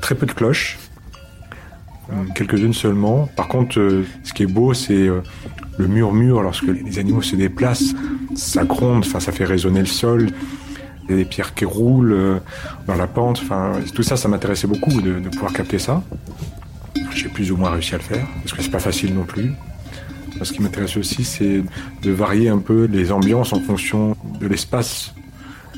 [0.00, 0.78] très peu de cloches.
[2.36, 3.28] Quelques-unes seulement.
[3.36, 5.08] Par contre, euh, ce qui est beau, c'est
[5.76, 7.94] le murmure lorsque les animaux se déplacent.
[8.36, 10.28] Ça gronde, enfin, ça fait résonner le sol.
[11.04, 12.40] Il y a des pierres qui roulent
[12.86, 13.40] dans la pente.
[13.42, 16.00] Enfin, tout ça, ça m'intéressait beaucoup de, de pouvoir capter ça.
[17.12, 19.52] J'ai plus ou moins réussi à le faire, parce que c'est pas facile non plus.
[20.42, 21.62] Ce qui m'intéresse aussi, c'est
[22.02, 25.14] de varier un peu les ambiances en fonction de l'espace.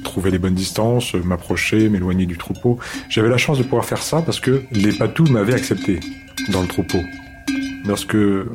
[0.04, 2.78] Trouver les bonnes distances, m'approcher, m'éloigner du troupeau.
[3.08, 6.00] J'avais la chance de pouvoir faire ça parce que les patous m'avaient accepté
[6.50, 7.00] dans le troupeau.
[7.86, 8.48] Lorsque euh,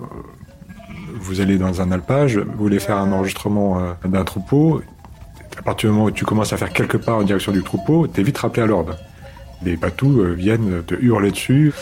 [1.20, 4.82] vous allez dans un alpage, vous voulez faire un enregistrement euh, d'un troupeau,
[5.58, 8.08] à partir du moment où tu commences à faire quelques pas en direction du troupeau,
[8.08, 8.96] t'es vite rappelé à l'ordre.
[9.64, 11.74] Les patous euh, viennent te hurler dessus,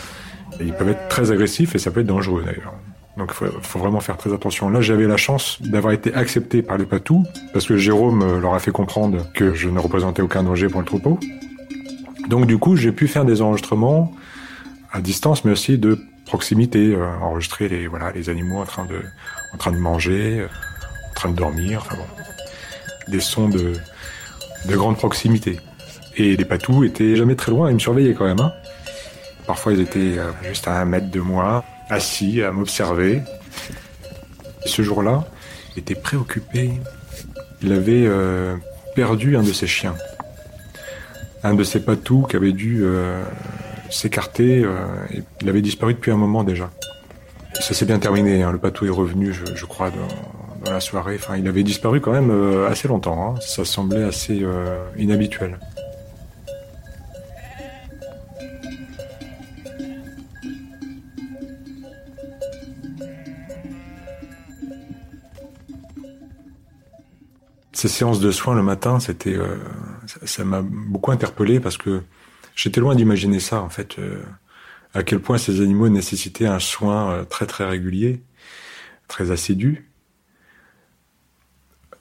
[0.60, 2.74] et ils peuvent être très agressifs et ça peut être dangereux d'ailleurs.
[3.18, 4.70] Donc il faut, faut vraiment faire très attention.
[4.70, 7.24] Là, j'avais la chance d'avoir été accepté par les patous,
[7.54, 10.82] parce que Jérôme euh, leur a fait comprendre que je ne représentais aucun danger pour
[10.82, 11.20] le troupeau.
[12.28, 14.12] Donc du coup, j'ai pu faire des enregistrements
[14.92, 19.02] à distance, mais aussi de proximité, euh, enregistrer les voilà les animaux en train de
[19.54, 20.48] en train de manger, euh,
[21.12, 23.74] en train de dormir, enfin bon, des sons de
[24.68, 25.60] de grande proximité.
[26.16, 28.40] Et les patous étaient jamais très loin, ils me surveillaient quand même.
[28.40, 28.54] Hein.
[29.48, 33.22] Parfois, ils étaient euh, juste à un mètre de moi, assis à m'observer.
[34.66, 35.26] Ce jour-là,
[35.76, 36.72] il était préoccupé.
[37.62, 38.56] Il avait euh,
[38.96, 39.96] perdu un de ses chiens.
[41.44, 43.24] Un de ses patous qui avait dû euh,
[43.90, 44.64] s'écarter.
[44.64, 44.86] euh,
[45.42, 46.70] il avait disparu depuis un moment déjà.
[47.60, 48.44] Ça s'est bien terminé.
[48.44, 48.52] hein.
[48.52, 51.20] Le patou est revenu, je, crois, dans, la soirée.
[51.38, 52.32] Il avait disparu quand même
[52.70, 53.36] assez longtemps.
[53.36, 53.40] hein.
[53.42, 54.44] Ça semblait assez
[54.98, 55.60] inhabituel.
[67.84, 69.58] Ces séances de soins le matin, c'était, euh,
[70.24, 72.02] ça- m'a beaucoup interpellé parce que
[72.56, 74.24] j'étais loin d'imaginer ça en fait, euh,
[74.94, 78.22] à quel point ces animaux nécessitaient un soin euh, très très régulier,
[79.10, 79.90] très assidu,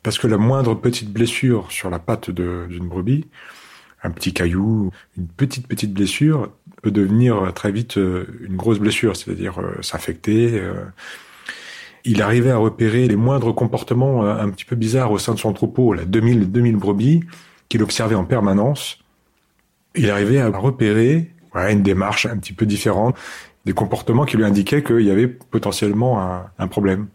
[0.04, 3.26] parce que la moindre petite blessure sur la patte d'une brebis,
[4.04, 9.60] un petit caillou, une petite petite blessure peut devenir très vite une grosse blessure, c'est-à-dire
[9.80, 10.62] s'infecter.
[12.04, 15.38] Il arrivait à repérer les moindres comportements euh, un petit peu bizarres au sein de
[15.38, 17.20] son troupeau, là, 2000, 2000 brebis,
[17.68, 18.98] qu'il observait en permanence.
[19.94, 23.16] Il arrivait à repérer ouais, une démarche un petit peu différente,
[23.64, 27.08] des comportements qui lui indiquaient qu'il y avait potentiellement un, un problème.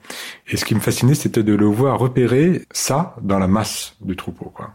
[0.47, 4.15] Et ce qui me fascinait, c'était de le voir repérer ça dans la masse du
[4.15, 4.51] troupeau.
[4.53, 4.71] Quoi.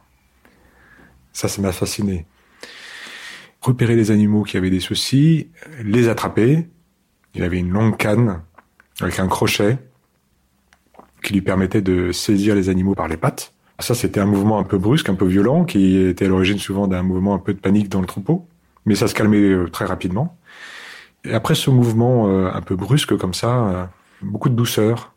[1.33, 2.27] Ça, ça m'a fasciné.
[3.63, 5.49] Repérer les animaux qui avaient des soucis,
[5.83, 6.69] les attraper.
[7.35, 8.43] Il avait une longue canne
[9.01, 9.79] avec un crochet
[11.23, 13.55] qui lui permettait de saisir les animaux par les pattes.
[13.79, 16.87] Ça, c'était un mouvement un peu brusque, un peu violent, qui était à l'origine souvent
[16.87, 18.47] d'un mouvement un peu de panique dans le troupeau.
[18.87, 20.39] Mais ça se calmait euh, très rapidement.
[21.25, 23.85] Et après ce mouvement euh, un peu brusque comme ça, euh,
[24.23, 25.15] beaucoup de douceur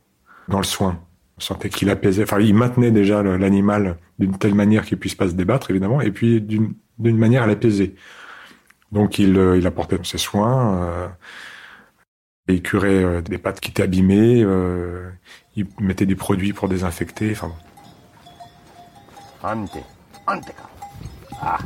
[0.48, 1.00] dans le soin.
[1.38, 5.28] On sentait qu'il apaisait, enfin, il maintenait déjà l'animal d'une telle manière qu'il puisse pas
[5.28, 6.76] se débattre, évidemment, et puis d'une
[7.18, 7.96] manière à l'apaiser.
[8.94, 11.12] Donc il, il apportait ses soins,
[12.48, 14.46] et il curait des pattes qui étaient abîmées,
[15.56, 17.56] il mettait des produits pour désinfecter, enfin bon.
[19.48, 19.78] Ante.
[20.28, 20.52] Ante.
[21.42, 21.58] Ah.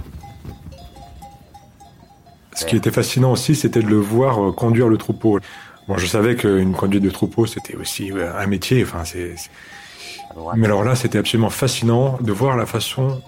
[2.54, 5.40] Ce qui était fascinant aussi, c'était de le voir euh, conduire le troupeau.
[5.88, 8.84] Bon, je savais qu'une conduite de troupeau, c'était aussi euh, un métier.
[8.84, 9.36] Enfin, c'est.
[9.38, 9.50] c'est-
[10.56, 13.22] Mais alors là, c'était absolument fascinant de voir la façon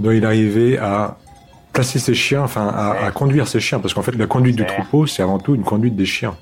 [0.00, 1.16] dont il arrivait à
[1.72, 4.66] placer ses chiens, enfin, à, à conduire ses chiens, parce qu'en fait, la conduite du
[4.66, 6.36] troupeau, c'est avant tout une conduite des chiens.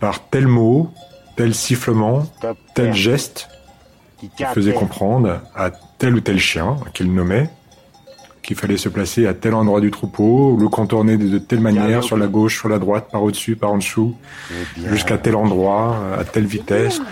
[0.00, 0.90] Par tel mot,
[1.36, 2.26] tel sifflement,
[2.74, 3.48] tel geste,
[4.18, 7.50] qui faisait comprendre à tel ou tel chien qu'il nommait
[8.46, 12.16] qu'il fallait se placer à tel endroit du troupeau, le contourner de, telle manière, sur
[12.16, 14.14] la gauche, sur la droite, par au-dessus, par en dessous,
[14.84, 17.02] jusqu'à tel endroit, à telle vitesse.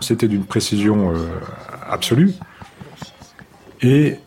[0.00, 1.26] C'était d'une précision euh,
[1.90, 2.32] absolue.
[3.82, 4.18] Et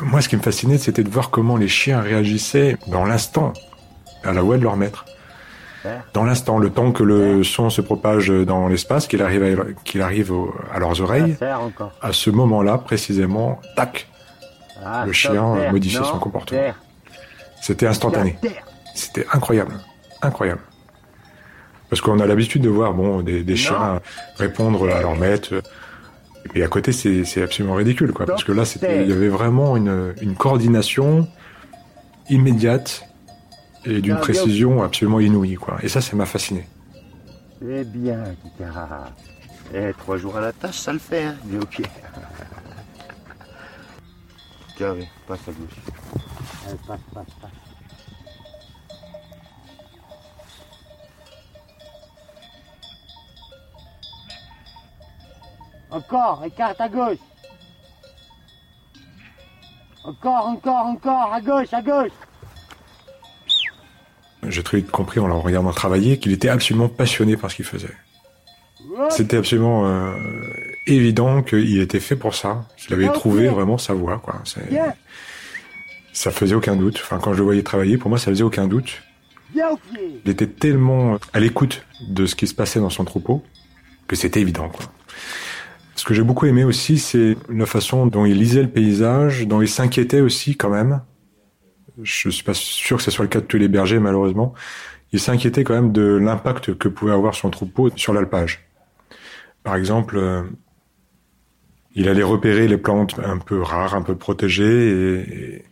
[0.00, 3.52] moi, ce qui me fascinait, c'était de voir comment les chiens réagissaient dans l'instant
[4.24, 5.04] à la voix de leur maître.
[6.14, 10.00] Dans l'instant, le temps que le son se propage dans l'espace, qu'il arrive, à, qu'il
[10.02, 11.34] arrive au- à leurs oreilles,
[12.00, 14.08] à ce moment-là, précisément, tac,
[14.84, 16.60] Ah, le chien euh, modifiait son comportement.
[17.60, 18.36] C'était instantané.
[18.94, 19.74] C'était incroyable,
[20.22, 20.60] incroyable.
[21.88, 24.00] Parce qu'on a l'habitude de voir bon des, des chiens
[24.38, 25.52] répondre à leur maître.
[26.44, 28.26] Et puis à côté, c'est c'est absolument ridicule, quoi.
[28.26, 31.28] Parce que là, c'était, il y avait vraiment une, une coordination
[32.28, 33.04] immédiate
[33.84, 35.78] et d'une précision absolument inouïe, quoi.
[35.82, 36.66] Et ça, ça m'a fasciné.
[37.60, 39.12] C'est bien, Kika.
[39.74, 41.36] Eh, trois jours à la tâche, ça le fait, hein.
[41.46, 41.82] Mais ok.
[44.76, 45.76] Tiens, oui, passe à gauche.
[46.66, 47.50] Allez, passe, passe, passe.
[55.90, 57.18] Encore, écarte à gauche.
[60.04, 62.12] Encore, encore, encore, à gauche, à gauche.
[64.52, 67.64] J'ai très vite compris en le regardant travailler qu'il était absolument passionné par ce qu'il
[67.64, 67.94] faisait.
[69.08, 70.12] C'était absolument euh,
[70.86, 72.66] évident qu'il était fait pour ça.
[72.76, 74.42] qu'il avait trouvé vraiment sa voie, quoi.
[76.12, 77.00] Ça faisait aucun doute.
[77.02, 79.02] Enfin, quand je le voyais travailler, pour moi, ça faisait aucun doute.
[80.24, 83.42] Il était tellement à l'écoute de ce qui se passait dans son troupeau
[84.06, 84.86] que c'était évident, quoi.
[85.94, 89.62] Ce que j'ai beaucoup aimé aussi, c'est la façon dont il lisait le paysage, dont
[89.62, 91.00] il s'inquiétait aussi quand même.
[92.00, 94.54] Je suis pas sûr que ce soit le cas de tous les bergers, malheureusement.
[95.12, 98.66] Il s'inquiétait quand même de l'impact que pouvait avoir son troupeau sur l'alpage.
[99.62, 100.42] Par exemple, euh,
[101.94, 105.64] il allait repérer les plantes un peu rares, un peu protégées, et,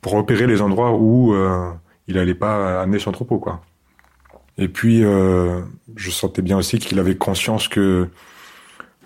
[0.00, 1.70] pour repérer les endroits où euh,
[2.06, 3.60] il allait pas amener son troupeau, quoi.
[4.58, 5.60] Et puis, euh,
[5.96, 8.08] je sentais bien aussi qu'il avait conscience que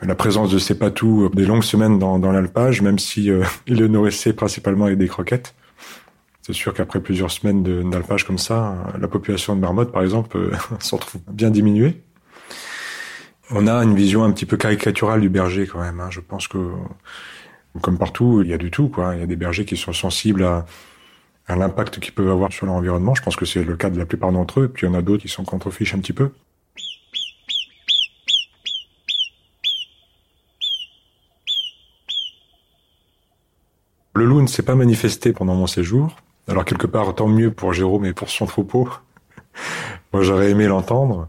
[0.02, 3.30] la présence de ces patous des longues semaines dans, l'alpage, même si
[3.66, 5.54] il le nourrissait principalement avec des croquettes.
[6.46, 10.36] C'est sûr qu'après plusieurs semaines de- d'alpage comme ça, la population de marmottes, par exemple,
[10.36, 12.00] euh, s'en trouve bien diminuée.
[13.50, 15.98] On a une vision un petit peu caricaturale du berger quand même.
[15.98, 16.08] hein.
[16.10, 16.70] Je pense que,
[17.80, 18.92] comme partout, il y a du tout.
[19.12, 20.66] Il y a des bergers qui sont sensibles à,
[21.48, 23.16] l'impact qu'ils peuvent avoir sur l'environnement.
[23.16, 24.68] Je pense que c'est le cas de la plupart d'entre eux.
[24.68, 26.30] Puis il y en a d'autres qui s'en contrefichent un petit peu.
[34.14, 36.14] Le loup ne s'est pas manifesté pendant mon séjour.
[36.48, 38.88] Alors quelque part, tant mieux pour Jérôme et pour son troupeau.
[40.12, 41.28] Moi, j'aurais aimé l'entendre,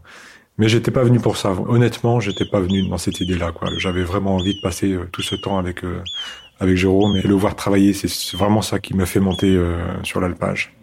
[0.57, 1.51] mais j'étais pas venu pour ça.
[1.67, 3.51] Honnêtement, j'étais pas venu dans cette idée-là.
[3.77, 6.01] J'avais vraiment envie de passer euh, tout ce temps avec euh,
[6.59, 7.93] avec Jérôme et le voir travailler.
[7.93, 10.73] C'est- vraiment ça qui m'a fait monter euh, sur l'alpage.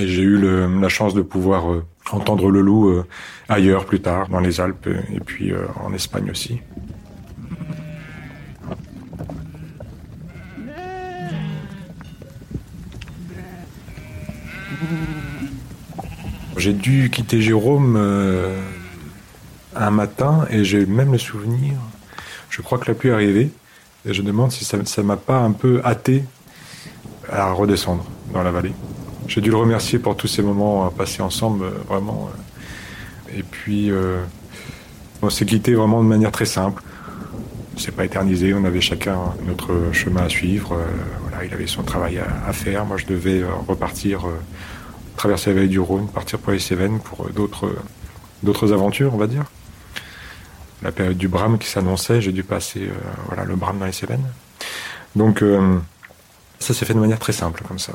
[0.00, 3.04] Et j'ai eu le- la chance de pouvoir euh, entendre le loup euh,
[3.48, 5.52] ailleurs plus tard, dans les Alpes et puis
[5.82, 6.60] en Espagne aussi.
[16.56, 18.60] J'ai dû quitter Jérôme euh,
[19.76, 21.74] un matin et j'ai même le souvenir,
[22.50, 23.50] je crois que la pluie est arrivée
[24.04, 26.24] et je demande si ça ça m'a pas un peu hâté
[27.30, 28.72] à redescendre dans la vallée.
[29.28, 32.30] J'ai dû le remercier pour tous ces moments passés ensemble, euh, vraiment.
[32.32, 33.38] euh.
[33.38, 33.90] Et puis,
[35.20, 36.82] on s'est quitté vraiment de manière très simple.
[37.78, 39.16] C'est pas éternisé, on avait chacun
[39.46, 40.72] notre chemin à suivre.
[40.72, 40.84] euh,
[41.22, 42.84] voilà, il avait son travail à, faire.
[42.84, 44.36] Moi, je devais euh, repartir, euh,
[45.16, 49.44] traverser la vallée du Rhône, partir pour les Cévennes pour d'autres, aventures, on va dire.
[50.82, 52.88] La période du Brame qui s'annonçait, j'ai dû passer
[53.26, 54.26] voilà, le Brame dans les Cévennes.
[55.16, 55.42] Donc,
[56.60, 57.94] ça s'est fait de manière très simple, comme ça.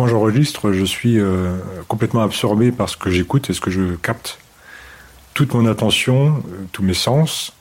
[0.00, 3.96] Quand j'enregistre, je suis euh, complètement absorbé par ce que j'écoute et ce que je
[3.96, 4.38] capte.
[5.34, 7.52] Toute mon attention, euh, tous mes sens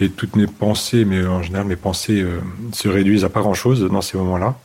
[0.00, 2.40] et toutes mes pensées, mais en général mes pensées euh,
[2.72, 4.56] se réduisent à pas grand-chose dans ces moments-là,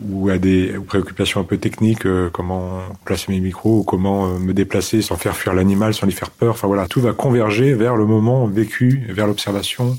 [0.00, 4.38] ou à des préoccupations un peu techniques, euh, comment placer mes micros, ou comment euh,
[4.38, 6.54] me déplacer sans faire fuir l'animal, sans lui faire peur.
[6.54, 9.98] Enfin voilà, tout va converger vers le moment vécu, vers l'observation,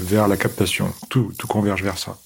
[0.00, 0.92] vers la captation.
[1.08, 2.18] Tout, tout converge vers ça.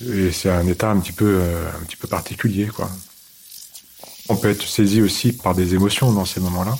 [0.00, 2.90] Et c'est un état un petit peu, euh, un petit peu particulier, quoi.
[4.28, 6.76] On peut être saisi aussi par des émotions dans ces moments-là.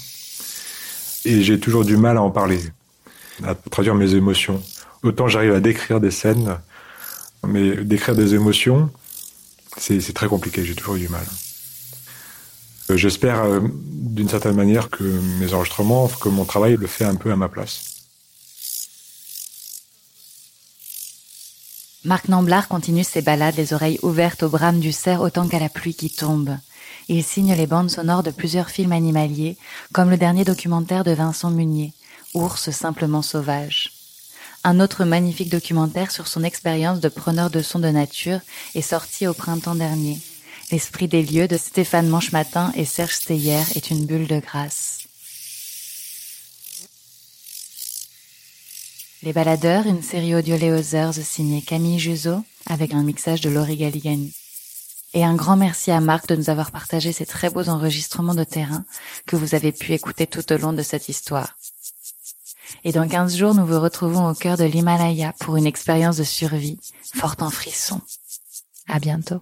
[1.24, 2.60] Et j'ai toujours du mal à en parler,
[3.44, 4.62] à traduire mes émotions.
[5.02, 6.58] Autant j'arrive à décrire des scènes,
[7.46, 8.90] mais décrire des émotions,
[9.76, 11.24] c'est très compliqué, j'ai toujours eu du mal.
[12.90, 17.14] Euh, j'espère euh, d'une certaine manière que mes enregistrements, que mon travail le fait un
[17.14, 17.93] peu à ma place.
[22.04, 25.70] Marc Namblard continue ses balades, les oreilles ouvertes au brame du cerf autant qu'à la
[25.70, 26.58] pluie qui tombe.
[27.08, 29.56] Il signe les bandes sonores de plusieurs films animaliers,
[29.94, 31.94] comme le dernier documentaire de Vincent Munier,
[32.34, 33.92] Ours simplement sauvage.
[34.64, 38.40] Un autre magnifique documentaire sur son expérience de preneur de son de nature
[38.74, 40.18] est sorti au printemps dernier.
[40.70, 44.93] L'esprit des lieux de Stéphane Manchematin et Serge Steyer est une bulle de grâce.
[49.24, 54.34] Les Baladeurs, une série audio Léozers signée Camille Juzo avec un mixage de Laurie Galigani.
[55.14, 58.44] Et un grand merci à Marc de nous avoir partagé ces très beaux enregistrements de
[58.44, 58.84] terrain
[59.26, 61.56] que vous avez pu écouter tout au long de cette histoire.
[62.84, 66.24] Et dans 15 jours, nous vous retrouvons au cœur de l'Himalaya pour une expérience de
[66.24, 66.78] survie
[67.14, 68.02] forte en frissons.
[68.88, 69.40] À bientôt.